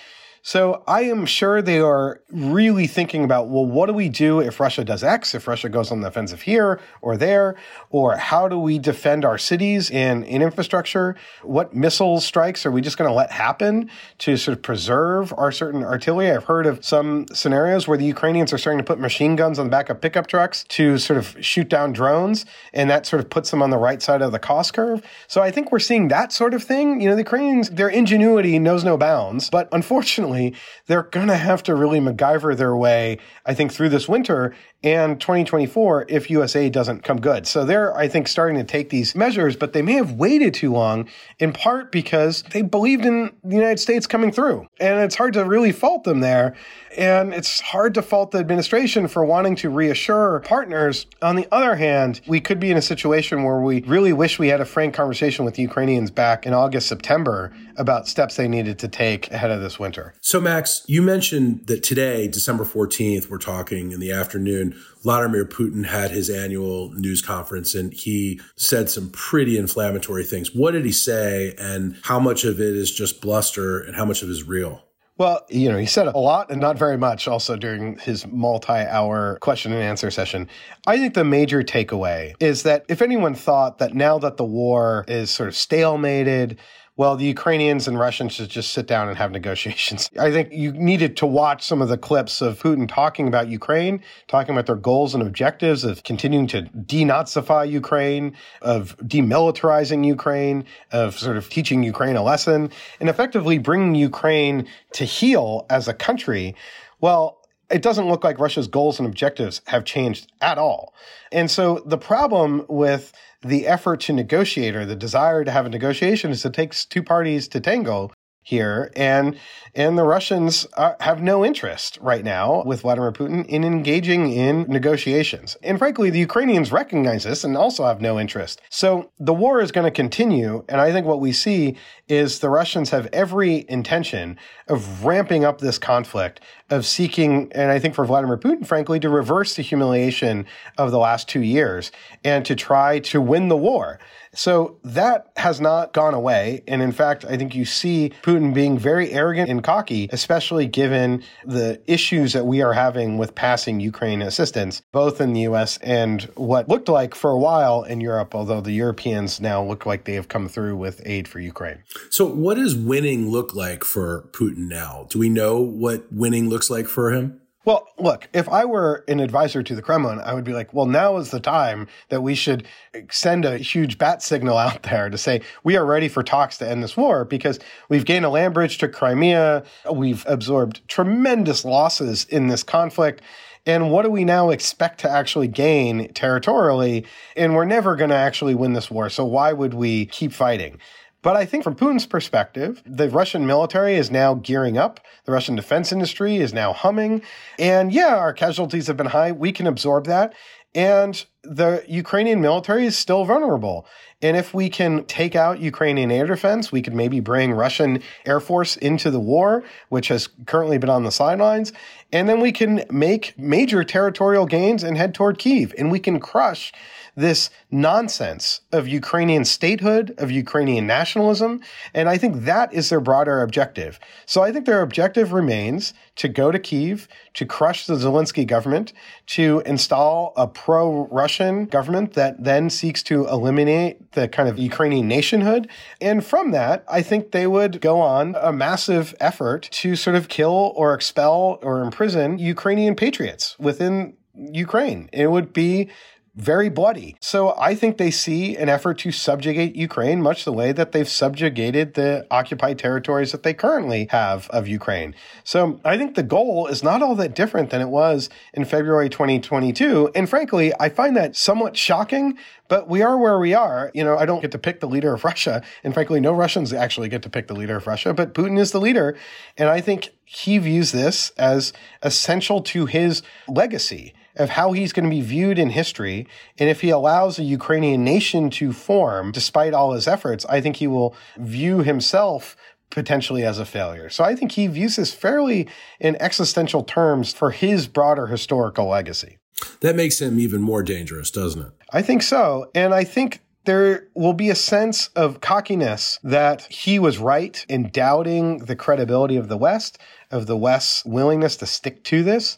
So 0.42 0.82
I 0.86 1.02
am 1.02 1.26
sure 1.26 1.60
they 1.60 1.80
are 1.80 2.22
really 2.30 2.86
thinking 2.86 3.24
about, 3.24 3.48
well, 3.48 3.66
what 3.66 3.86
do 3.86 3.92
we 3.92 4.08
do 4.08 4.40
if 4.40 4.58
Russia 4.58 4.84
does 4.84 5.04
X, 5.04 5.34
if 5.34 5.46
Russia 5.46 5.68
goes 5.68 5.92
on 5.92 6.00
the 6.00 6.08
offensive 6.08 6.42
here 6.42 6.80
or 7.02 7.18
there, 7.18 7.56
or 7.90 8.16
how 8.16 8.48
do 8.48 8.58
we 8.58 8.78
defend 8.78 9.26
our 9.26 9.36
cities 9.36 9.90
and 9.90 10.24
in 10.24 10.40
infrastructure? 10.40 11.14
What 11.42 11.74
missile 11.74 12.20
strikes 12.20 12.64
are 12.64 12.70
we 12.70 12.80
just 12.80 12.96
going 12.96 13.08
to 13.08 13.14
let 13.14 13.30
happen 13.30 13.90
to 14.18 14.38
sort 14.38 14.56
of 14.56 14.62
preserve 14.62 15.34
our 15.36 15.52
certain 15.52 15.84
artillery? 15.84 16.30
I've 16.30 16.44
heard 16.44 16.66
of 16.66 16.82
some 16.82 17.26
scenarios 17.34 17.86
where 17.86 17.98
the 17.98 18.06
Ukrainians 18.06 18.50
are 18.54 18.58
starting 18.58 18.78
to 18.78 18.84
put 18.84 18.98
machine 18.98 19.36
guns 19.36 19.58
on 19.58 19.66
the 19.66 19.70
back 19.70 19.90
of 19.90 20.00
pickup 20.00 20.26
trucks 20.26 20.64
to 20.68 20.96
sort 20.96 21.18
of 21.18 21.36
shoot 21.44 21.68
down 21.68 21.92
drones, 21.92 22.46
and 22.72 22.88
that 22.88 23.04
sort 23.04 23.20
of 23.20 23.28
puts 23.28 23.50
them 23.50 23.60
on 23.60 23.68
the 23.68 23.76
right 23.76 24.00
side 24.00 24.22
of 24.22 24.32
the 24.32 24.38
cost 24.38 24.72
curve. 24.72 25.02
So 25.28 25.42
I 25.42 25.50
think 25.50 25.70
we're 25.70 25.80
seeing 25.80 26.08
that 26.08 26.32
sort 26.32 26.54
of 26.54 26.62
thing. 26.62 27.02
You 27.02 27.10
know, 27.10 27.14
the 27.14 27.22
Ukrainians, 27.22 27.68
their 27.68 27.90
ingenuity 27.90 28.58
knows 28.58 28.84
no 28.84 28.96
bounds, 28.96 29.50
but 29.50 29.68
unfortunately, 29.72 30.29
unfortunately, 30.30 30.60
they're 30.86 31.02
going 31.02 31.28
to 31.28 31.36
have 31.36 31.62
to 31.64 31.74
really 31.74 32.00
MacGyver 32.00 32.56
their 32.56 32.76
way, 32.76 33.18
I 33.44 33.54
think, 33.54 33.72
through 33.72 33.90
this 33.90 34.08
winter 34.08 34.54
and 34.82 35.20
2024 35.20 36.06
if 36.08 36.30
USA 36.30 36.70
doesn't 36.70 37.02
come 37.02 37.20
good. 37.20 37.46
So 37.46 37.64
they're, 37.64 37.96
I 37.96 38.08
think, 38.08 38.28
starting 38.28 38.56
to 38.56 38.64
take 38.64 38.90
these 38.90 39.14
measures, 39.14 39.56
but 39.56 39.72
they 39.72 39.82
may 39.82 39.94
have 39.94 40.12
waited 40.12 40.54
too 40.54 40.72
long, 40.72 41.08
in 41.38 41.52
part 41.52 41.92
because 41.92 42.42
they 42.50 42.62
believed 42.62 43.04
in 43.04 43.32
the 43.44 43.56
United 43.56 43.78
States 43.78 44.06
coming 44.06 44.32
through. 44.32 44.66
And 44.78 45.00
it's 45.00 45.16
hard 45.16 45.34
to 45.34 45.44
really 45.44 45.72
fault 45.72 46.04
them 46.04 46.20
there. 46.20 46.54
And 46.96 47.32
it's 47.32 47.60
hard 47.60 47.94
to 47.94 48.02
fault 48.02 48.32
the 48.32 48.38
administration 48.38 49.06
for 49.06 49.24
wanting 49.24 49.54
to 49.56 49.70
reassure 49.70 50.40
partners. 50.40 51.06
On 51.22 51.36
the 51.36 51.46
other 51.52 51.76
hand, 51.76 52.20
we 52.26 52.40
could 52.40 52.58
be 52.58 52.70
in 52.70 52.76
a 52.76 52.82
situation 52.82 53.44
where 53.44 53.60
we 53.60 53.82
really 53.82 54.12
wish 54.12 54.38
we 54.38 54.48
had 54.48 54.60
a 54.60 54.64
frank 54.64 54.94
conversation 54.94 55.44
with 55.44 55.54
the 55.54 55.62
Ukrainians 55.62 56.10
back 56.10 56.46
in 56.46 56.52
August, 56.52 56.88
September 56.88 57.52
about 57.76 58.08
steps 58.08 58.36
they 58.36 58.48
needed 58.48 58.78
to 58.80 58.88
take 58.88 59.30
ahead 59.30 59.50
of 59.50 59.60
this 59.60 59.78
winter. 59.78 60.14
So, 60.20 60.40
Max, 60.40 60.84
you 60.86 61.00
mentioned 61.00 61.66
that 61.66 61.82
today, 61.82 62.26
December 62.28 62.64
14th, 62.64 63.30
we're 63.30 63.38
talking 63.38 63.92
in 63.92 64.00
the 64.00 64.10
afternoon. 64.12 64.69
Vladimir 65.02 65.44
Putin 65.44 65.86
had 65.86 66.10
his 66.10 66.30
annual 66.30 66.92
news 66.94 67.22
conference 67.22 67.74
and 67.74 67.92
he 67.92 68.40
said 68.56 68.90
some 68.90 69.10
pretty 69.10 69.58
inflammatory 69.58 70.24
things. 70.24 70.54
What 70.54 70.72
did 70.72 70.84
he 70.84 70.92
say, 70.92 71.54
and 71.58 71.96
how 72.02 72.20
much 72.20 72.44
of 72.44 72.60
it 72.60 72.76
is 72.76 72.90
just 72.92 73.20
bluster 73.20 73.80
and 73.80 73.96
how 73.96 74.04
much 74.04 74.22
of 74.22 74.28
it 74.28 74.32
is 74.32 74.44
real? 74.44 74.84
Well, 75.20 75.44
you 75.50 75.70
know, 75.70 75.76
he 75.76 75.84
said 75.84 76.06
a 76.06 76.16
lot 76.16 76.50
and 76.50 76.62
not 76.62 76.78
very 76.78 76.96
much 76.96 77.28
also 77.28 77.54
during 77.54 77.98
his 77.98 78.26
multi 78.26 78.72
hour 78.72 79.36
question 79.42 79.70
and 79.70 79.82
answer 79.82 80.10
session. 80.10 80.48
I 80.86 80.96
think 80.96 81.12
the 81.12 81.24
major 81.24 81.62
takeaway 81.62 82.32
is 82.40 82.62
that 82.62 82.86
if 82.88 83.02
anyone 83.02 83.34
thought 83.34 83.76
that 83.80 83.92
now 83.92 84.18
that 84.18 84.38
the 84.38 84.46
war 84.46 85.04
is 85.08 85.30
sort 85.30 85.50
of 85.50 85.54
stalemated, 85.54 86.56
well, 87.00 87.16
the 87.16 87.24
Ukrainians 87.24 87.88
and 87.88 87.98
Russians 87.98 88.34
should 88.34 88.50
just 88.50 88.74
sit 88.74 88.86
down 88.86 89.08
and 89.08 89.16
have 89.16 89.30
negotiations. 89.40 90.10
I 90.18 90.30
think 90.30 90.52
you 90.52 90.70
needed 90.72 91.16
to 91.16 91.26
watch 91.26 91.64
some 91.64 91.80
of 91.80 91.88
the 91.88 91.96
clips 91.96 92.42
of 92.42 92.60
Putin 92.62 92.86
talking 92.86 93.26
about 93.26 93.48
Ukraine, 93.48 94.02
talking 94.28 94.54
about 94.54 94.66
their 94.66 94.76
goals 94.76 95.14
and 95.14 95.22
objectives 95.22 95.82
of 95.82 96.02
continuing 96.02 96.46
to 96.48 96.64
denazify 96.64 97.70
Ukraine, 97.70 98.36
of 98.60 98.98
demilitarizing 98.98 100.06
Ukraine, 100.06 100.66
of 100.92 101.18
sort 101.18 101.38
of 101.38 101.48
teaching 101.48 101.82
Ukraine 101.82 102.16
a 102.16 102.22
lesson, 102.22 102.70
and 103.00 103.08
effectively 103.08 103.56
bringing 103.56 103.94
Ukraine 103.94 104.68
to 104.92 105.06
heel 105.06 105.64
as 105.70 105.88
a 105.88 105.94
country. 105.94 106.54
Well, 107.00 107.39
it 107.70 107.82
doesn't 107.82 108.08
look 108.08 108.24
like 108.24 108.38
Russia's 108.38 108.68
goals 108.68 108.98
and 108.98 109.08
objectives 109.08 109.62
have 109.66 109.84
changed 109.84 110.32
at 110.40 110.58
all. 110.58 110.94
And 111.32 111.50
so 111.50 111.82
the 111.86 111.98
problem 111.98 112.66
with 112.68 113.12
the 113.42 113.66
effort 113.66 114.00
to 114.00 114.12
negotiate 114.12 114.76
or 114.76 114.84
the 114.84 114.96
desire 114.96 115.44
to 115.44 115.50
have 115.50 115.66
a 115.66 115.70
negotiation 115.70 116.30
is 116.30 116.44
it 116.44 116.52
takes 116.52 116.84
two 116.84 117.02
parties 117.02 117.48
to 117.48 117.60
tango 117.60 118.10
here 118.42 118.90
and 118.96 119.38
and 119.74 119.96
the 119.96 120.02
Russians 120.02 120.66
are, 120.76 120.96
have 121.00 121.22
no 121.22 121.44
interest 121.44 121.98
right 122.00 122.24
now 122.24 122.64
with 122.64 122.80
Vladimir 122.80 123.12
Putin 123.12 123.46
in 123.46 123.62
engaging 123.62 124.32
in 124.32 124.62
negotiations. 124.62 125.56
And 125.62 125.78
frankly, 125.78 126.10
the 126.10 126.18
Ukrainians 126.18 126.72
recognize 126.72 127.24
this 127.24 127.44
and 127.44 127.56
also 127.56 127.84
have 127.84 128.00
no 128.00 128.18
interest. 128.18 128.60
So 128.68 129.10
the 129.18 129.34
war 129.34 129.60
is 129.60 129.70
going 129.70 129.84
to 129.84 129.90
continue 129.90 130.64
and 130.68 130.80
I 130.80 130.90
think 130.90 131.06
what 131.06 131.20
we 131.20 131.32
see 131.32 131.76
is 132.10 132.40
the 132.40 132.50
Russians 132.50 132.90
have 132.90 133.08
every 133.12 133.64
intention 133.68 134.38
of 134.68 135.04
ramping 135.04 135.44
up 135.44 135.60
this 135.60 135.78
conflict, 135.78 136.40
of 136.68 136.86
seeking 136.86 137.50
and 137.52 137.70
I 137.70 137.78
think 137.78 137.94
for 137.94 138.04
Vladimir 138.04 138.36
Putin 138.36 138.66
frankly 138.66 139.00
to 139.00 139.08
reverse 139.08 139.56
the 139.56 139.62
humiliation 139.62 140.46
of 140.78 140.90
the 140.90 140.98
last 140.98 141.28
2 141.28 141.40
years 141.40 141.90
and 142.24 142.44
to 142.46 142.54
try 142.54 142.98
to 143.00 143.20
win 143.20 143.48
the 143.48 143.56
war. 143.56 143.98
So 144.32 144.78
that 144.84 145.32
has 145.36 145.60
not 145.60 145.92
gone 145.92 146.14
away. 146.14 146.62
And 146.68 146.82
in 146.82 146.92
fact, 146.92 147.24
I 147.24 147.36
think 147.36 147.56
you 147.56 147.64
see 147.64 148.12
Putin 148.22 148.54
being 148.54 148.78
very 148.78 149.10
arrogant 149.10 149.50
and 149.50 149.60
cocky, 149.64 150.08
especially 150.12 150.66
given 150.66 151.24
the 151.44 151.80
issues 151.88 152.32
that 152.34 152.46
we 152.46 152.62
are 152.62 152.72
having 152.72 153.18
with 153.18 153.34
passing 153.34 153.80
Ukraine 153.80 154.22
assistance, 154.22 154.82
both 154.92 155.20
in 155.20 155.32
the 155.32 155.40
US 155.40 155.78
and 155.78 156.22
what 156.36 156.68
looked 156.68 156.88
like 156.88 157.16
for 157.16 157.32
a 157.32 157.38
while 157.38 157.82
in 157.82 158.00
Europe, 158.00 158.32
although 158.32 158.60
the 158.60 158.70
Europeans 158.70 159.40
now 159.40 159.64
look 159.64 159.84
like 159.84 160.04
they 160.04 160.14
have 160.14 160.28
come 160.28 160.48
through 160.48 160.76
with 160.76 161.02
aid 161.04 161.26
for 161.26 161.40
Ukraine. 161.40 161.82
So, 162.08 162.24
what 162.24 162.56
does 162.56 162.74
winning 162.74 163.30
look 163.30 163.54
like 163.54 163.84
for 163.84 164.28
Putin 164.32 164.68
now? 164.68 165.06
Do 165.10 165.18
we 165.18 165.28
know 165.28 165.60
what 165.60 166.12
winning 166.12 166.48
looks 166.48 166.70
like 166.70 166.86
for 166.86 167.12
him? 167.12 167.40
Well, 167.66 167.86
look, 167.98 168.26
if 168.32 168.48
I 168.48 168.64
were 168.64 169.04
an 169.06 169.20
advisor 169.20 169.62
to 169.62 169.74
the 169.74 169.82
Kremlin, 169.82 170.18
I 170.20 170.32
would 170.32 170.44
be 170.44 170.54
like, 170.54 170.72
well, 170.72 170.86
now 170.86 171.18
is 171.18 171.30
the 171.30 171.40
time 171.40 171.88
that 172.08 172.22
we 172.22 172.34
should 172.34 172.66
send 173.10 173.44
a 173.44 173.58
huge 173.58 173.98
bat 173.98 174.22
signal 174.22 174.56
out 174.56 174.82
there 174.84 175.10
to 175.10 175.18
say 175.18 175.42
we 175.62 175.76
are 175.76 175.84
ready 175.84 176.08
for 176.08 176.22
talks 176.22 176.56
to 176.58 176.68
end 176.68 176.82
this 176.82 176.96
war 176.96 177.26
because 177.26 177.58
we've 177.90 178.06
gained 178.06 178.24
a 178.24 178.30
land 178.30 178.54
bridge 178.54 178.78
to 178.78 178.88
Crimea. 178.88 179.62
We've 179.92 180.24
absorbed 180.26 180.88
tremendous 180.88 181.64
losses 181.64 182.24
in 182.24 182.48
this 182.48 182.62
conflict. 182.62 183.20
And 183.66 183.90
what 183.90 184.02
do 184.02 184.10
we 184.10 184.24
now 184.24 184.48
expect 184.48 185.00
to 185.00 185.10
actually 185.10 185.48
gain 185.48 186.10
territorially? 186.14 187.04
And 187.36 187.54
we're 187.54 187.66
never 187.66 187.94
going 187.94 188.10
to 188.10 188.16
actually 188.16 188.54
win 188.54 188.72
this 188.72 188.90
war. 188.90 189.10
So 189.10 189.26
why 189.26 189.52
would 189.52 189.74
we 189.74 190.06
keep 190.06 190.32
fighting? 190.32 190.78
But 191.22 191.36
I 191.36 191.44
think 191.44 191.64
from 191.64 191.74
Putin's 191.76 192.06
perspective, 192.06 192.82
the 192.86 193.08
Russian 193.10 193.46
military 193.46 193.96
is 193.96 194.10
now 194.10 194.34
gearing 194.34 194.78
up. 194.78 195.00
The 195.26 195.32
Russian 195.32 195.54
defense 195.54 195.92
industry 195.92 196.36
is 196.36 196.54
now 196.54 196.72
humming. 196.72 197.22
And 197.58 197.92
yeah, 197.92 198.16
our 198.16 198.32
casualties 198.32 198.86
have 198.86 198.96
been 198.96 199.06
high. 199.06 199.32
We 199.32 199.52
can 199.52 199.66
absorb 199.66 200.06
that. 200.06 200.34
And 200.74 201.24
the 201.42 201.84
Ukrainian 201.88 202.40
military 202.40 202.86
is 202.86 202.96
still 202.96 203.24
vulnerable. 203.24 203.86
And 204.22 204.36
if 204.36 204.54
we 204.54 204.68
can 204.68 205.04
take 205.04 205.34
out 205.34 205.58
Ukrainian 205.58 206.12
air 206.12 206.26
defense, 206.26 206.70
we 206.70 206.80
could 206.80 206.94
maybe 206.94 207.20
bring 207.20 207.52
Russian 207.52 208.02
Air 208.24 208.38
Force 208.38 208.76
into 208.76 209.10
the 209.10 209.18
war, 209.18 209.64
which 209.88 210.08
has 210.08 210.28
currently 210.46 210.78
been 210.78 210.90
on 210.90 211.02
the 211.02 211.10
sidelines. 211.10 211.72
And 212.12 212.28
then 212.28 212.40
we 212.40 212.52
can 212.52 212.84
make 212.90 213.36
major 213.38 213.82
territorial 213.82 214.46
gains 214.46 214.84
and 214.84 214.96
head 214.96 215.14
toward 215.14 215.38
Kiev. 215.38 215.74
And 215.76 215.90
we 215.90 215.98
can 215.98 216.20
crush 216.20 216.72
this 217.16 217.50
nonsense 217.70 218.60
of 218.72 218.88
Ukrainian 218.88 219.44
statehood, 219.44 220.14
of 220.18 220.30
Ukrainian 220.30 220.86
nationalism. 220.86 221.60
And 221.94 222.08
I 222.08 222.18
think 222.18 222.44
that 222.44 222.72
is 222.72 222.88
their 222.88 223.00
broader 223.00 223.42
objective. 223.42 223.98
So 224.26 224.42
I 224.42 224.52
think 224.52 224.66
their 224.66 224.82
objective 224.82 225.32
remains 225.32 225.94
to 226.16 226.28
go 226.28 226.50
to 226.50 226.58
Kiev, 226.58 227.08
to 227.34 227.46
crush 227.46 227.86
the 227.86 227.94
Zelensky 227.94 228.46
government, 228.46 228.92
to 229.26 229.62
install 229.64 230.32
a 230.36 230.46
pro 230.46 231.06
Russian 231.06 231.66
government 231.66 232.14
that 232.14 232.42
then 232.44 232.70
seeks 232.70 233.02
to 233.04 233.26
eliminate 233.28 234.12
the 234.12 234.28
kind 234.28 234.48
of 234.48 234.58
Ukrainian 234.58 235.08
nationhood. 235.08 235.68
And 236.00 236.24
from 236.24 236.50
that, 236.50 236.84
I 236.88 237.02
think 237.02 237.30
they 237.30 237.46
would 237.46 237.80
go 237.80 238.00
on 238.00 238.36
a 238.40 238.52
massive 238.52 239.14
effort 239.20 239.68
to 239.72 239.96
sort 239.96 240.16
of 240.16 240.28
kill 240.28 240.72
or 240.76 240.94
expel 240.94 241.58
or 241.62 241.82
imprison 241.82 242.38
Ukrainian 242.38 242.94
patriots 242.94 243.56
within 243.58 244.14
Ukraine. 244.34 245.08
It 245.12 245.30
would 245.30 245.52
be 245.52 245.90
very 246.34 246.68
bloody. 246.68 247.16
So 247.20 247.54
I 247.58 247.74
think 247.74 247.96
they 247.96 248.10
see 248.10 248.56
an 248.56 248.68
effort 248.68 248.98
to 248.98 249.12
subjugate 249.12 249.74
Ukraine 249.74 250.22
much 250.22 250.44
the 250.44 250.52
way 250.52 250.72
that 250.72 250.92
they've 250.92 251.08
subjugated 251.08 251.94
the 251.94 252.26
occupied 252.30 252.78
territories 252.78 253.32
that 253.32 253.42
they 253.42 253.52
currently 253.52 254.06
have 254.10 254.48
of 254.50 254.68
Ukraine. 254.68 255.14
So 255.44 255.80
I 255.84 255.98
think 255.98 256.14
the 256.14 256.22
goal 256.22 256.66
is 256.68 256.82
not 256.82 257.02
all 257.02 257.14
that 257.16 257.34
different 257.34 257.70
than 257.70 257.80
it 257.80 257.88
was 257.88 258.30
in 258.54 258.64
February 258.64 259.08
2022. 259.08 260.12
And 260.14 260.28
frankly, 260.28 260.72
I 260.78 260.88
find 260.88 261.16
that 261.16 261.36
somewhat 261.36 261.76
shocking, 261.76 262.38
but 262.68 262.88
we 262.88 263.02
are 263.02 263.18
where 263.18 263.38
we 263.38 263.52
are. 263.52 263.90
You 263.92 264.04
know, 264.04 264.16
I 264.16 264.24
don't 264.24 264.40
get 264.40 264.52
to 264.52 264.58
pick 264.58 264.80
the 264.80 264.88
leader 264.88 265.12
of 265.12 265.24
Russia. 265.24 265.62
And 265.82 265.92
frankly, 265.92 266.20
no 266.20 266.32
Russians 266.32 266.72
actually 266.72 267.08
get 267.08 267.22
to 267.22 267.30
pick 267.30 267.48
the 267.48 267.54
leader 267.54 267.76
of 267.76 267.86
Russia, 267.86 268.14
but 268.14 268.34
Putin 268.34 268.58
is 268.58 268.70
the 268.70 268.80
leader. 268.80 269.16
And 269.58 269.68
I 269.68 269.80
think 269.80 270.10
he 270.24 270.58
views 270.58 270.92
this 270.92 271.30
as 271.30 271.72
essential 272.02 272.62
to 272.62 272.86
his 272.86 273.22
legacy 273.48 274.14
of 274.36 274.50
how 274.50 274.72
he's 274.72 274.92
going 274.92 275.04
to 275.04 275.10
be 275.10 275.20
viewed 275.20 275.58
in 275.58 275.70
history. 275.70 276.26
And 276.58 276.68
if 276.68 276.80
he 276.80 276.90
allows 276.90 277.38
a 277.38 277.44
Ukrainian 277.44 278.04
nation 278.04 278.50
to 278.50 278.72
form, 278.72 279.32
despite 279.32 279.74
all 279.74 279.92
his 279.92 280.06
efforts, 280.06 280.46
I 280.46 280.60
think 280.60 280.76
he 280.76 280.86
will 280.86 281.14
view 281.36 281.78
himself 281.80 282.56
potentially 282.90 283.44
as 283.44 283.58
a 283.58 283.64
failure. 283.64 284.10
So 284.10 284.24
I 284.24 284.34
think 284.34 284.52
he 284.52 284.66
views 284.66 284.96
this 284.96 285.14
fairly 285.14 285.68
in 286.00 286.16
existential 286.20 286.82
terms 286.82 287.32
for 287.32 287.52
his 287.52 287.86
broader 287.86 288.26
historical 288.26 288.88
legacy. 288.88 289.38
That 289.80 289.96
makes 289.96 290.20
him 290.20 290.38
even 290.38 290.60
more 290.60 290.82
dangerous, 290.82 291.30
doesn't 291.30 291.62
it? 291.62 291.72
I 291.92 292.02
think 292.02 292.22
so. 292.22 292.70
And 292.74 292.94
I 292.94 293.04
think 293.04 293.40
there 293.64 294.08
will 294.14 294.32
be 294.32 294.48
a 294.48 294.54
sense 294.54 295.08
of 295.08 295.40
cockiness 295.40 296.18
that 296.22 296.62
he 296.62 296.98
was 296.98 297.18
right 297.18 297.64
in 297.68 297.90
doubting 297.90 298.58
the 298.58 298.76
credibility 298.76 299.36
of 299.36 299.48
the 299.48 299.58
West, 299.58 299.98
of 300.30 300.46
the 300.46 300.56
West's 300.56 301.04
willingness 301.04 301.56
to 301.56 301.66
stick 301.66 302.02
to 302.04 302.22
this. 302.22 302.56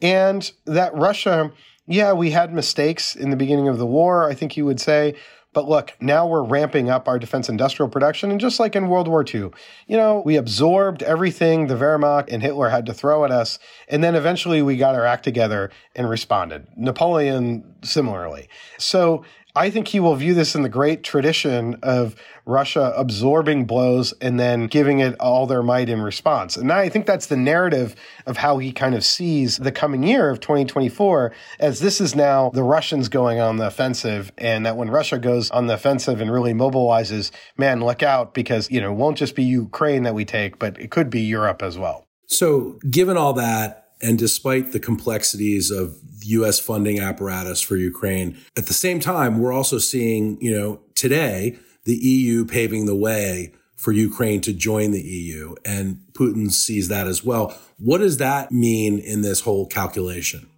And 0.00 0.50
that 0.64 0.94
Russia, 0.94 1.52
yeah, 1.86 2.12
we 2.12 2.30
had 2.30 2.52
mistakes 2.52 3.16
in 3.16 3.30
the 3.30 3.36
beginning 3.36 3.68
of 3.68 3.78
the 3.78 3.86
war, 3.86 4.28
I 4.28 4.34
think 4.34 4.56
you 4.56 4.64
would 4.64 4.80
say. 4.80 5.14
But 5.54 5.68
look, 5.68 5.94
now 6.00 6.26
we're 6.26 6.44
ramping 6.44 6.90
up 6.90 7.08
our 7.08 7.18
defense 7.18 7.48
industrial 7.48 7.88
production. 7.88 8.30
And 8.30 8.38
just 8.38 8.60
like 8.60 8.76
in 8.76 8.88
World 8.88 9.08
War 9.08 9.24
II, 9.24 9.50
you 9.86 9.96
know, 9.96 10.22
we 10.24 10.36
absorbed 10.36 11.02
everything 11.02 11.66
the 11.66 11.74
Wehrmacht 11.74 12.28
and 12.30 12.42
Hitler 12.42 12.68
had 12.68 12.86
to 12.86 12.94
throw 12.94 13.24
at 13.24 13.30
us. 13.30 13.58
And 13.88 14.04
then 14.04 14.14
eventually 14.14 14.60
we 14.62 14.76
got 14.76 14.94
our 14.94 15.06
act 15.06 15.24
together 15.24 15.70
and 15.96 16.08
responded. 16.08 16.66
Napoleon 16.76 17.74
similarly. 17.82 18.48
So 18.78 19.24
I 19.58 19.70
think 19.70 19.88
he 19.88 19.98
will 19.98 20.14
view 20.14 20.34
this 20.34 20.54
in 20.54 20.62
the 20.62 20.68
great 20.68 21.02
tradition 21.02 21.78
of 21.82 22.14
Russia 22.46 22.94
absorbing 22.96 23.64
blows 23.64 24.14
and 24.20 24.38
then 24.38 24.68
giving 24.68 25.00
it 25.00 25.16
all 25.18 25.48
their 25.48 25.64
might 25.64 25.88
in 25.88 26.00
response. 26.00 26.56
And 26.56 26.70
I 26.70 26.88
think 26.88 27.06
that's 27.06 27.26
the 27.26 27.36
narrative 27.36 27.96
of 28.24 28.36
how 28.36 28.58
he 28.58 28.70
kind 28.70 28.94
of 28.94 29.04
sees 29.04 29.56
the 29.56 29.72
coming 29.72 30.04
year 30.04 30.30
of 30.30 30.38
2024 30.38 31.32
as 31.58 31.80
this 31.80 32.00
is 32.00 32.14
now 32.14 32.50
the 32.50 32.62
Russians 32.62 33.08
going 33.08 33.40
on 33.40 33.56
the 33.56 33.66
offensive 33.66 34.30
and 34.38 34.64
that 34.64 34.76
when 34.76 34.90
Russia 34.90 35.18
goes 35.18 35.50
on 35.50 35.66
the 35.66 35.74
offensive 35.74 36.20
and 36.20 36.30
really 36.30 36.54
mobilizes, 36.54 37.32
man, 37.56 37.80
look 37.80 38.04
out 38.04 38.34
because, 38.34 38.70
you 38.70 38.80
know, 38.80 38.92
it 38.92 38.96
won't 38.96 39.18
just 39.18 39.34
be 39.34 39.42
Ukraine 39.42 40.04
that 40.04 40.14
we 40.14 40.24
take, 40.24 40.60
but 40.60 40.80
it 40.80 40.92
could 40.92 41.10
be 41.10 41.22
Europe 41.22 41.62
as 41.64 41.76
well. 41.76 42.06
So 42.28 42.78
given 42.88 43.16
all 43.16 43.32
that, 43.32 43.87
and 44.00 44.18
despite 44.18 44.72
the 44.72 44.80
complexities 44.80 45.70
of 45.70 45.96
U.S. 46.22 46.58
funding 46.58 47.00
apparatus 47.00 47.60
for 47.60 47.76
Ukraine. 47.76 48.36
At 48.56 48.66
the 48.66 48.74
same 48.74 49.00
time, 49.00 49.38
we're 49.38 49.52
also 49.52 49.78
seeing, 49.78 50.40
you 50.40 50.50
know, 50.50 50.80
today 50.94 51.58
the 51.84 51.96
EU 51.96 52.44
paving 52.44 52.86
the 52.86 52.96
way 52.96 53.52
for 53.74 53.92
Ukraine 53.92 54.40
to 54.42 54.52
join 54.52 54.90
the 54.90 55.00
EU, 55.00 55.54
and 55.64 56.00
Putin 56.12 56.50
sees 56.50 56.88
that 56.88 57.06
as 57.06 57.22
well. 57.22 57.56
What 57.78 57.98
does 57.98 58.16
that 58.16 58.50
mean 58.50 58.98
in 58.98 59.22
this 59.22 59.40
whole 59.40 59.66
calculation? 59.66 60.48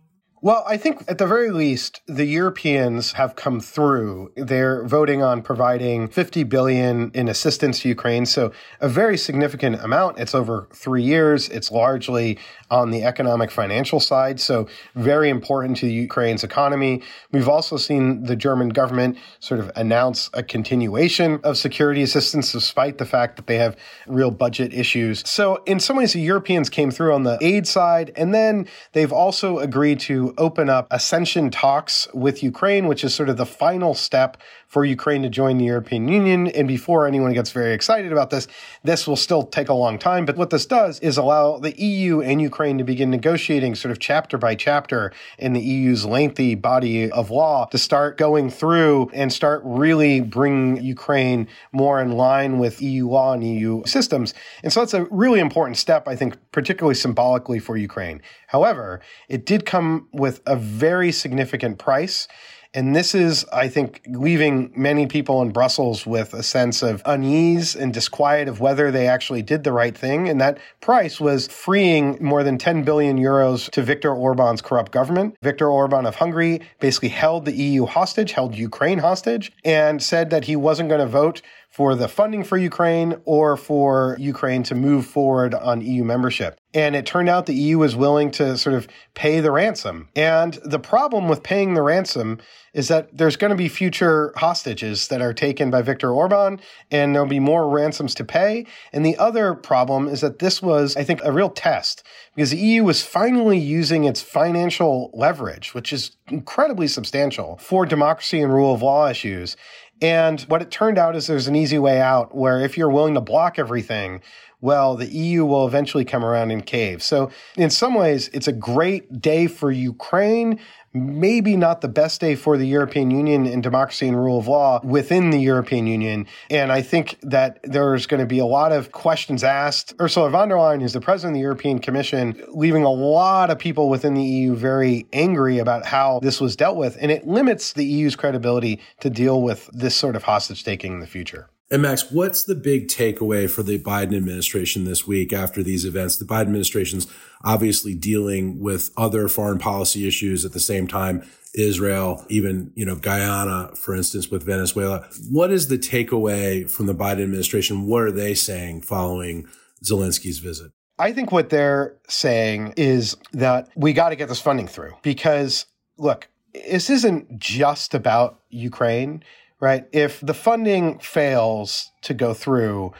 Well, 0.42 0.64
I 0.66 0.78
think 0.78 1.04
at 1.06 1.18
the 1.18 1.26
very 1.26 1.50
least, 1.50 2.00
the 2.06 2.24
Europeans 2.24 3.12
have 3.12 3.36
come 3.36 3.60
through. 3.60 4.32
They're 4.36 4.86
voting 4.86 5.22
on 5.22 5.42
providing 5.42 6.08
50 6.08 6.44
billion 6.44 7.10
in 7.12 7.28
assistance 7.28 7.80
to 7.80 7.90
Ukraine. 7.90 8.24
So 8.24 8.50
a 8.80 8.88
very 8.88 9.18
significant 9.18 9.82
amount. 9.82 10.18
It's 10.18 10.34
over 10.34 10.66
three 10.72 11.02
years. 11.02 11.50
It's 11.50 11.70
largely 11.70 12.38
on 12.70 12.90
the 12.90 13.04
economic 13.04 13.50
financial 13.50 14.00
side. 14.00 14.40
So 14.40 14.66
very 14.94 15.28
important 15.28 15.76
to 15.78 15.86
Ukraine's 15.86 16.42
economy. 16.42 17.02
We've 17.32 17.48
also 17.48 17.76
seen 17.76 18.22
the 18.22 18.36
German 18.36 18.70
government 18.70 19.18
sort 19.40 19.60
of 19.60 19.70
announce 19.76 20.30
a 20.32 20.42
continuation 20.42 21.40
of 21.44 21.58
security 21.58 22.00
assistance 22.00 22.52
despite 22.52 22.96
the 22.96 23.04
fact 23.04 23.36
that 23.36 23.46
they 23.46 23.58
have 23.58 23.76
real 24.06 24.30
budget 24.30 24.72
issues. 24.72 25.28
So 25.28 25.62
in 25.66 25.80
some 25.80 25.98
ways, 25.98 26.14
the 26.14 26.20
Europeans 26.20 26.70
came 26.70 26.90
through 26.90 27.12
on 27.12 27.24
the 27.24 27.36
aid 27.42 27.66
side. 27.66 28.10
And 28.16 28.32
then 28.32 28.66
they've 28.92 29.12
also 29.12 29.58
agreed 29.58 30.00
to 30.00 30.29
open 30.38 30.68
up 30.68 30.86
accession 30.90 31.50
talks 31.50 32.08
with 32.12 32.42
Ukraine, 32.42 32.86
which 32.86 33.04
is 33.04 33.14
sort 33.14 33.28
of 33.28 33.36
the 33.36 33.46
final 33.46 33.94
step 33.94 34.36
for 34.70 34.84
Ukraine 34.84 35.22
to 35.22 35.28
join 35.28 35.58
the 35.58 35.64
European 35.64 36.06
Union. 36.06 36.46
And 36.46 36.68
before 36.68 37.06
anyone 37.06 37.32
gets 37.32 37.50
very 37.50 37.74
excited 37.74 38.12
about 38.12 38.30
this, 38.30 38.46
this 38.84 39.06
will 39.06 39.16
still 39.16 39.42
take 39.42 39.68
a 39.68 39.74
long 39.74 39.98
time. 39.98 40.24
But 40.24 40.36
what 40.36 40.50
this 40.50 40.64
does 40.64 41.00
is 41.00 41.16
allow 41.16 41.58
the 41.58 41.76
EU 41.76 42.20
and 42.20 42.40
Ukraine 42.40 42.78
to 42.78 42.84
begin 42.84 43.10
negotiating 43.10 43.74
sort 43.74 43.90
of 43.90 43.98
chapter 43.98 44.38
by 44.38 44.54
chapter 44.54 45.12
in 45.38 45.54
the 45.54 45.60
EU's 45.60 46.06
lengthy 46.06 46.54
body 46.54 47.10
of 47.10 47.32
law 47.32 47.66
to 47.66 47.78
start 47.78 48.16
going 48.16 48.48
through 48.48 49.10
and 49.12 49.32
start 49.32 49.60
really 49.64 50.20
bringing 50.20 50.82
Ukraine 50.84 51.48
more 51.72 52.00
in 52.00 52.12
line 52.12 52.58
with 52.58 52.80
EU 52.80 53.08
law 53.08 53.32
and 53.32 53.42
EU 53.42 53.82
systems. 53.86 54.34
And 54.62 54.72
so 54.72 54.80
that's 54.80 54.94
a 54.94 55.04
really 55.10 55.40
important 55.40 55.78
step, 55.78 56.06
I 56.06 56.14
think, 56.14 56.36
particularly 56.52 56.94
symbolically 56.94 57.58
for 57.58 57.76
Ukraine. 57.76 58.22
However, 58.46 59.00
it 59.28 59.46
did 59.46 59.66
come 59.66 60.08
with 60.20 60.40
a 60.46 60.54
very 60.54 61.10
significant 61.10 61.78
price. 61.78 62.28
And 62.72 62.94
this 62.94 63.16
is, 63.16 63.44
I 63.52 63.66
think, 63.66 64.00
leaving 64.06 64.72
many 64.76 65.08
people 65.08 65.42
in 65.42 65.50
Brussels 65.50 66.06
with 66.06 66.32
a 66.32 66.42
sense 66.44 66.84
of 66.84 67.02
unease 67.04 67.74
and 67.74 67.92
disquiet 67.92 68.46
of 68.46 68.60
whether 68.60 68.92
they 68.92 69.08
actually 69.08 69.42
did 69.42 69.64
the 69.64 69.72
right 69.72 69.96
thing. 69.96 70.28
And 70.28 70.40
that 70.40 70.58
price 70.80 71.20
was 71.20 71.48
freeing 71.48 72.16
more 72.20 72.44
than 72.44 72.58
10 72.58 72.84
billion 72.84 73.18
euros 73.18 73.68
to 73.70 73.82
Viktor 73.82 74.14
Orban's 74.14 74.62
corrupt 74.62 74.92
government. 74.92 75.36
Viktor 75.42 75.68
Orban 75.68 76.06
of 76.06 76.14
Hungary 76.16 76.60
basically 76.78 77.08
held 77.08 77.44
the 77.44 77.56
EU 77.56 77.86
hostage, 77.86 78.32
held 78.32 78.54
Ukraine 78.54 79.00
hostage, 79.00 79.50
and 79.64 80.00
said 80.00 80.30
that 80.30 80.44
he 80.44 80.54
wasn't 80.54 80.90
going 80.90 81.00
to 81.00 81.08
vote 81.08 81.42
for 81.70 81.94
the 81.94 82.08
funding 82.08 82.42
for 82.42 82.58
Ukraine 82.58 83.20
or 83.24 83.56
for 83.56 84.16
Ukraine 84.18 84.64
to 84.64 84.74
move 84.74 85.06
forward 85.06 85.54
on 85.54 85.80
EU 85.80 86.02
membership. 86.02 86.58
And 86.74 86.94
it 86.94 87.06
turned 87.06 87.28
out 87.28 87.46
the 87.46 87.54
EU 87.54 87.78
was 87.78 87.96
willing 87.96 88.30
to 88.32 88.56
sort 88.58 88.74
of 88.74 88.88
pay 89.14 89.40
the 89.40 89.50
ransom. 89.52 90.08
And 90.14 90.54
the 90.64 90.78
problem 90.78 91.28
with 91.28 91.42
paying 91.42 91.74
the 91.74 91.82
ransom 91.82 92.38
is 92.72 92.88
that 92.88 93.16
there's 93.16 93.36
going 93.36 93.50
to 93.50 93.56
be 93.56 93.68
future 93.68 94.32
hostages 94.36 95.08
that 95.08 95.20
are 95.20 95.32
taken 95.32 95.70
by 95.70 95.82
Viktor 95.82 96.12
Orban, 96.12 96.60
and 96.90 97.14
there'll 97.14 97.28
be 97.28 97.40
more 97.40 97.68
ransoms 97.68 98.14
to 98.16 98.24
pay. 98.24 98.66
And 98.92 99.04
the 99.04 99.16
other 99.18 99.54
problem 99.54 100.08
is 100.08 100.20
that 100.20 100.38
this 100.38 100.62
was, 100.62 100.96
I 100.96 101.02
think, 101.02 101.20
a 101.24 101.32
real 101.32 101.50
test 101.50 102.04
because 102.34 102.50
the 102.50 102.58
EU 102.58 102.84
was 102.84 103.02
finally 103.02 103.58
using 103.58 104.04
its 104.04 104.22
financial 104.22 105.10
leverage, 105.12 105.74
which 105.74 105.92
is 105.92 106.16
incredibly 106.28 106.86
substantial, 106.86 107.58
for 107.58 107.84
democracy 107.84 108.40
and 108.40 108.52
rule 108.52 108.72
of 108.72 108.82
law 108.82 109.08
issues. 109.08 109.56
And 110.00 110.40
what 110.42 110.62
it 110.62 110.70
turned 110.70 110.98
out 110.98 111.14
is 111.14 111.26
there's 111.26 111.46
an 111.46 111.56
easy 111.56 111.78
way 111.78 112.00
out 112.00 112.34
where 112.34 112.60
if 112.60 112.78
you're 112.78 112.90
willing 112.90 113.14
to 113.14 113.20
block 113.20 113.58
everything, 113.58 114.22
well, 114.60 114.96
the 114.96 115.06
EU 115.06 115.44
will 115.44 115.66
eventually 115.66 116.04
come 116.04 116.24
around 116.24 116.50
and 116.50 116.64
cave. 116.64 117.02
So 117.02 117.30
in 117.56 117.70
some 117.70 117.94
ways, 117.94 118.28
it's 118.32 118.48
a 118.48 118.52
great 118.52 119.20
day 119.20 119.46
for 119.46 119.70
Ukraine 119.70 120.60
maybe 120.92 121.56
not 121.56 121.80
the 121.80 121.88
best 121.88 122.20
day 122.20 122.34
for 122.34 122.56
the 122.56 122.66
European 122.66 123.10
Union 123.10 123.46
and 123.46 123.62
democracy 123.62 124.08
and 124.08 124.16
rule 124.16 124.38
of 124.38 124.48
law 124.48 124.80
within 124.82 125.30
the 125.30 125.38
European 125.38 125.86
Union. 125.86 126.26
And 126.50 126.72
I 126.72 126.82
think 126.82 127.18
that 127.22 127.60
there's 127.62 128.06
going 128.06 128.20
to 128.20 128.26
be 128.26 128.38
a 128.38 128.46
lot 128.46 128.72
of 128.72 128.90
questions 128.90 129.44
asked. 129.44 129.94
Ursula 130.00 130.30
von 130.30 130.48
der 130.48 130.56
Leyen, 130.56 130.80
who's 130.80 130.92
the 130.92 131.00
president 131.00 131.34
of 131.34 131.38
the 131.38 131.42
European 131.42 131.78
Commission, 131.78 132.42
leaving 132.48 132.84
a 132.84 132.90
lot 132.90 133.50
of 133.50 133.58
people 133.58 133.88
within 133.88 134.14
the 134.14 134.22
EU 134.22 134.54
very 134.56 135.06
angry 135.12 135.58
about 135.58 135.86
how 135.86 136.18
this 136.20 136.40
was 136.40 136.56
dealt 136.56 136.76
with. 136.76 136.96
And 137.00 137.10
it 137.10 137.26
limits 137.26 137.72
the 137.72 137.84
EU's 137.84 138.16
credibility 138.16 138.80
to 139.00 139.10
deal 139.10 139.42
with 139.42 139.70
this 139.72 139.94
sort 139.94 140.16
of 140.16 140.24
hostage 140.24 140.64
taking 140.64 140.94
in 140.94 141.00
the 141.00 141.06
future. 141.06 141.48
And 141.72 141.82
Max, 141.82 142.10
what's 142.10 142.42
the 142.42 142.56
big 142.56 142.88
takeaway 142.88 143.48
for 143.48 143.62
the 143.62 143.78
Biden 143.78 144.16
administration 144.16 144.84
this 144.84 145.06
week 145.06 145.32
after 145.32 145.62
these 145.62 145.84
events? 145.84 146.16
The 146.16 146.24
Biden 146.24 146.42
administration's 146.42 147.06
obviously 147.44 147.94
dealing 147.94 148.58
with 148.58 148.90
other 148.96 149.28
foreign 149.28 149.58
policy 149.58 150.08
issues 150.08 150.44
at 150.44 150.52
the 150.52 150.58
same 150.58 150.88
time. 150.88 151.22
Israel, 151.54 152.24
even, 152.28 152.72
you 152.74 152.84
know, 152.84 152.96
Guyana, 152.96 153.70
for 153.76 153.94
instance, 153.94 154.30
with 154.30 154.44
Venezuela. 154.44 155.06
What 155.28 155.52
is 155.52 155.68
the 155.68 155.78
takeaway 155.78 156.68
from 156.68 156.86
the 156.86 156.94
Biden 156.94 157.22
administration? 157.22 157.86
What 157.86 158.02
are 158.02 158.12
they 158.12 158.34
saying 158.34 158.82
following 158.82 159.46
Zelensky's 159.84 160.38
visit? 160.38 160.72
I 160.98 161.12
think 161.12 161.32
what 161.32 161.50
they're 161.50 161.96
saying 162.08 162.74
is 162.76 163.16
that 163.32 163.68
we 163.74 163.92
got 163.92 164.10
to 164.10 164.16
get 164.16 164.28
this 164.28 164.40
funding 164.40 164.66
through 164.66 164.92
because 165.02 165.66
look, 165.96 166.28
this 166.52 166.90
isn't 166.90 167.38
just 167.38 167.94
about 167.94 168.40
Ukraine 168.50 169.22
right? 169.60 169.86
If 169.92 170.20
the 170.20 170.34
funding 170.34 170.98
fails 170.98 171.92
to 172.02 172.14
go 172.14 172.34
through, 172.34 172.92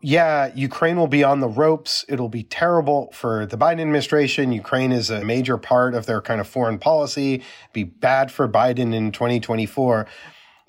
yeah, 0.00 0.50
Ukraine 0.54 0.96
will 0.96 1.06
be 1.06 1.24
on 1.24 1.40
the 1.40 1.48
ropes. 1.48 2.04
It'll 2.08 2.28
be 2.28 2.42
terrible 2.42 3.10
for 3.12 3.46
the 3.46 3.56
Biden 3.56 3.80
administration. 3.80 4.52
Ukraine 4.52 4.92
is 4.92 5.10
a 5.10 5.24
major 5.24 5.56
part 5.56 5.94
of 5.94 6.06
their 6.06 6.20
kind 6.20 6.40
of 6.40 6.48
foreign 6.48 6.78
policy, 6.78 7.42
be 7.72 7.84
bad 7.84 8.30
for 8.30 8.48
Biden 8.48 8.92
in 8.94 9.12
2024 9.12 10.06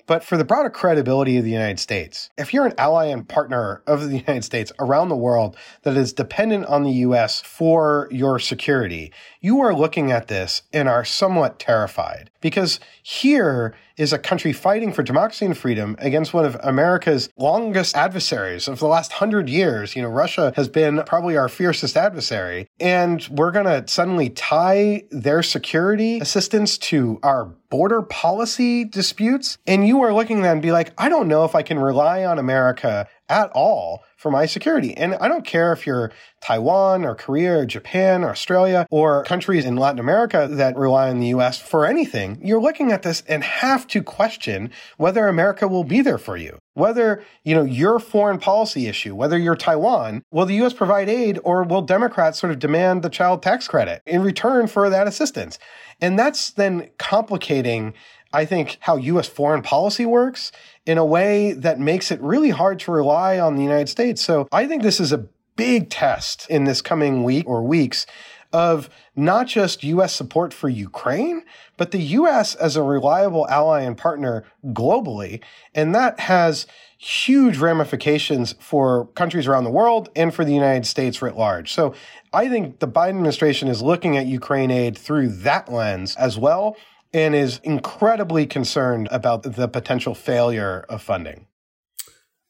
but 0.06 0.24
for 0.24 0.36
the 0.36 0.44
broader 0.44 0.70
credibility 0.70 1.36
of 1.36 1.44
the 1.44 1.50
United 1.50 1.78
States. 1.78 2.30
If 2.36 2.52
you're 2.52 2.66
an 2.66 2.74
ally 2.78 3.06
and 3.06 3.28
partner 3.28 3.82
of 3.86 4.08
the 4.08 4.18
United 4.18 4.44
States 4.44 4.72
around 4.78 5.08
the 5.08 5.16
world 5.16 5.56
that 5.82 5.96
is 5.96 6.12
dependent 6.12 6.66
on 6.66 6.82
the 6.82 6.92
US 6.92 7.40
for 7.40 8.08
your 8.10 8.38
security, 8.38 9.12
you 9.40 9.60
are 9.60 9.74
looking 9.74 10.10
at 10.10 10.28
this 10.28 10.62
and 10.72 10.88
are 10.88 11.04
somewhat 11.04 11.58
terrified 11.58 12.30
because 12.40 12.80
here 13.02 13.74
is 13.96 14.12
a 14.12 14.18
country 14.18 14.52
fighting 14.52 14.92
for 14.92 15.02
democracy 15.02 15.46
and 15.46 15.56
freedom 15.56 15.96
against 15.98 16.34
one 16.34 16.44
of 16.44 16.56
America's 16.62 17.28
longest 17.36 17.96
adversaries 17.96 18.66
of 18.66 18.80
the 18.80 18.86
last 18.86 19.12
hundred 19.12 19.48
years. 19.48 19.94
You 19.94 20.02
know, 20.02 20.08
Russia 20.08 20.52
has 20.56 20.68
been 20.68 21.02
probably 21.06 21.36
our 21.36 21.48
fiercest 21.48 21.96
adversary. 21.96 22.68
And 22.80 23.26
we're 23.30 23.52
going 23.52 23.66
to 23.66 23.84
suddenly 23.86 24.30
tie 24.30 25.04
their 25.10 25.42
security 25.42 26.18
assistance 26.18 26.76
to 26.78 27.18
our 27.22 27.54
border 27.74 28.02
policy 28.02 28.84
disputes. 28.84 29.58
And 29.66 29.84
you 29.84 30.02
are 30.02 30.14
looking 30.14 30.46
at 30.46 30.52
and 30.52 30.62
be 30.62 30.70
like, 30.70 30.92
I 30.96 31.08
don't 31.08 31.26
know 31.26 31.44
if 31.44 31.56
I 31.56 31.62
can 31.62 31.76
rely 31.76 32.24
on 32.24 32.38
America 32.38 33.08
at 33.28 33.50
all 33.52 34.04
for 34.16 34.30
my 34.30 34.46
security. 34.46 34.96
And 34.96 35.14
I 35.16 35.28
don't 35.28 35.46
care 35.46 35.72
if 35.72 35.86
you're 35.86 36.12
Taiwan 36.40 37.04
or 37.04 37.14
Korea 37.14 37.58
or 37.58 37.66
Japan 37.66 38.22
or 38.22 38.30
Australia 38.30 38.86
or 38.90 39.24
countries 39.24 39.64
in 39.64 39.76
Latin 39.76 39.98
America 39.98 40.48
that 40.50 40.76
rely 40.76 41.08
on 41.08 41.20
the 41.20 41.28
US 41.28 41.58
for 41.58 41.86
anything. 41.86 42.38
You're 42.42 42.60
looking 42.60 42.92
at 42.92 43.02
this 43.02 43.22
and 43.28 43.42
have 43.42 43.86
to 43.88 44.02
question 44.02 44.70
whether 44.96 45.26
America 45.26 45.66
will 45.66 45.84
be 45.84 46.00
there 46.00 46.18
for 46.18 46.36
you. 46.36 46.58
Whether, 46.74 47.22
you 47.44 47.54
know, 47.54 47.64
your 47.64 47.98
foreign 47.98 48.38
policy 48.38 48.86
issue, 48.86 49.14
whether 49.14 49.38
you're 49.38 49.56
Taiwan, 49.56 50.22
will 50.30 50.46
the 50.46 50.62
US 50.62 50.72
provide 50.72 51.08
aid 51.08 51.38
or 51.44 51.62
will 51.62 51.82
Democrats 51.82 52.40
sort 52.40 52.52
of 52.52 52.58
demand 52.58 53.02
the 53.02 53.10
child 53.10 53.42
tax 53.42 53.68
credit 53.68 54.02
in 54.06 54.22
return 54.22 54.66
for 54.66 54.90
that 54.90 55.06
assistance? 55.06 55.58
And 56.00 56.18
that's 56.18 56.50
then 56.50 56.90
complicating 56.98 57.94
I 58.34 58.44
think, 58.44 58.78
how 58.80 58.96
U.S. 58.96 59.28
foreign 59.28 59.62
policy 59.62 60.04
works 60.04 60.52
in 60.84 60.98
a 60.98 61.04
way 61.04 61.52
that 61.52 61.78
makes 61.78 62.10
it 62.10 62.20
really 62.20 62.50
hard 62.50 62.80
to 62.80 62.92
rely 62.92 63.38
on 63.38 63.56
the 63.56 63.62
United 63.62 63.88
States. 63.88 64.20
So 64.20 64.48
I 64.52 64.66
think 64.66 64.82
this 64.82 65.00
is 65.00 65.12
a 65.12 65.26
big 65.56 65.88
test 65.88 66.50
in 66.50 66.64
this 66.64 66.82
coming 66.82 67.22
week 67.22 67.46
or 67.46 67.62
weeks 67.62 68.06
of 68.52 68.88
not 69.16 69.46
just 69.46 69.82
U.S. 69.82 70.14
support 70.14 70.52
for 70.52 70.68
Ukraine, 70.68 71.42
but 71.76 71.90
the 71.90 72.00
U.S. 72.00 72.54
as 72.54 72.76
a 72.76 72.82
reliable 72.82 73.48
ally 73.48 73.82
and 73.82 73.96
partner 73.96 74.44
globally. 74.66 75.42
And 75.74 75.94
that 75.94 76.20
has 76.20 76.66
huge 76.96 77.58
ramifications 77.58 78.54
for 78.60 79.06
countries 79.08 79.46
around 79.46 79.64
the 79.64 79.70
world 79.70 80.08
and 80.16 80.32
for 80.32 80.44
the 80.44 80.54
United 80.54 80.86
States 80.86 81.20
writ 81.20 81.36
large. 81.36 81.72
So 81.72 81.94
I 82.32 82.48
think 82.48 82.78
the 82.78 82.88
Biden 82.88 83.10
administration 83.10 83.68
is 83.68 83.82
looking 83.82 84.16
at 84.16 84.26
Ukraine 84.26 84.70
aid 84.70 84.96
through 84.96 85.28
that 85.28 85.70
lens 85.70 86.16
as 86.16 86.38
well 86.38 86.76
and 87.14 87.34
is 87.34 87.60
incredibly 87.62 88.44
concerned 88.44 89.08
about 89.10 89.44
the 89.44 89.68
potential 89.68 90.14
failure 90.14 90.84
of 90.88 91.00
funding. 91.00 91.46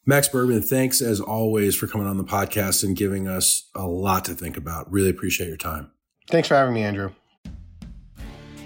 Max 0.06 0.28
Bergmann, 0.28 0.62
thanks 0.62 1.00
as 1.00 1.20
always 1.20 1.76
for 1.76 1.86
coming 1.86 2.06
on 2.06 2.16
the 2.16 2.24
podcast 2.24 2.82
and 2.82 2.96
giving 2.96 3.28
us 3.28 3.70
a 3.74 3.86
lot 3.86 4.24
to 4.24 4.34
think 4.34 4.56
about. 4.56 4.90
Really 4.90 5.10
appreciate 5.10 5.48
your 5.48 5.56
time. 5.56 5.90
Thanks 6.28 6.48
for 6.48 6.54
having 6.54 6.74
me, 6.74 6.82
Andrew. 6.82 7.12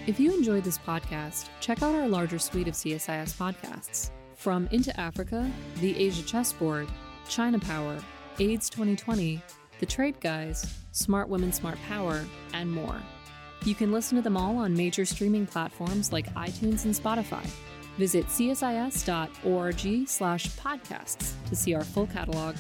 If 0.07 0.19
you 0.19 0.33
enjoyed 0.33 0.65
this 0.65 0.79
podcast, 0.79 1.49
check 1.61 1.83
out 1.83 1.95
our 1.95 2.09
larger 2.09 2.39
suite 2.39 2.67
of 2.67 2.75
CSIS 2.75 3.37
podcasts. 3.37 4.11
From 4.37 4.69
Into 4.71 4.99
Africa, 4.99 5.51
The 5.81 5.97
Asia 5.99 6.23
Chessboard, 6.23 6.89
China 7.29 7.59
Power, 7.59 7.99
AIDS 8.39 8.71
2020, 8.71 9.43
The 9.81 9.87
Trade 9.87 10.19
Guys, 10.21 10.79
Smart 10.93 11.29
Women, 11.29 11.53
Smart 11.53 11.79
Power, 11.87 12.25
and 12.55 12.71
more. 12.71 13.01
You 13.64 13.75
can 13.75 13.92
listen 13.92 14.16
to 14.16 14.23
them 14.23 14.37
all 14.37 14.57
on 14.59 14.75
major 14.75 15.05
streaming 15.05 15.47
platforms 15.47 16.12
like 16.12 16.33
iTunes 16.35 16.85
and 16.85 16.94
Spotify. 16.94 17.44
Visit 17.99 18.27
csis.org 18.27 20.09
slash 20.09 20.49
podcasts 20.51 21.33
to 21.49 21.57
see 21.57 21.75
our 21.75 21.85
full 21.85 22.07
catalog 22.07 22.55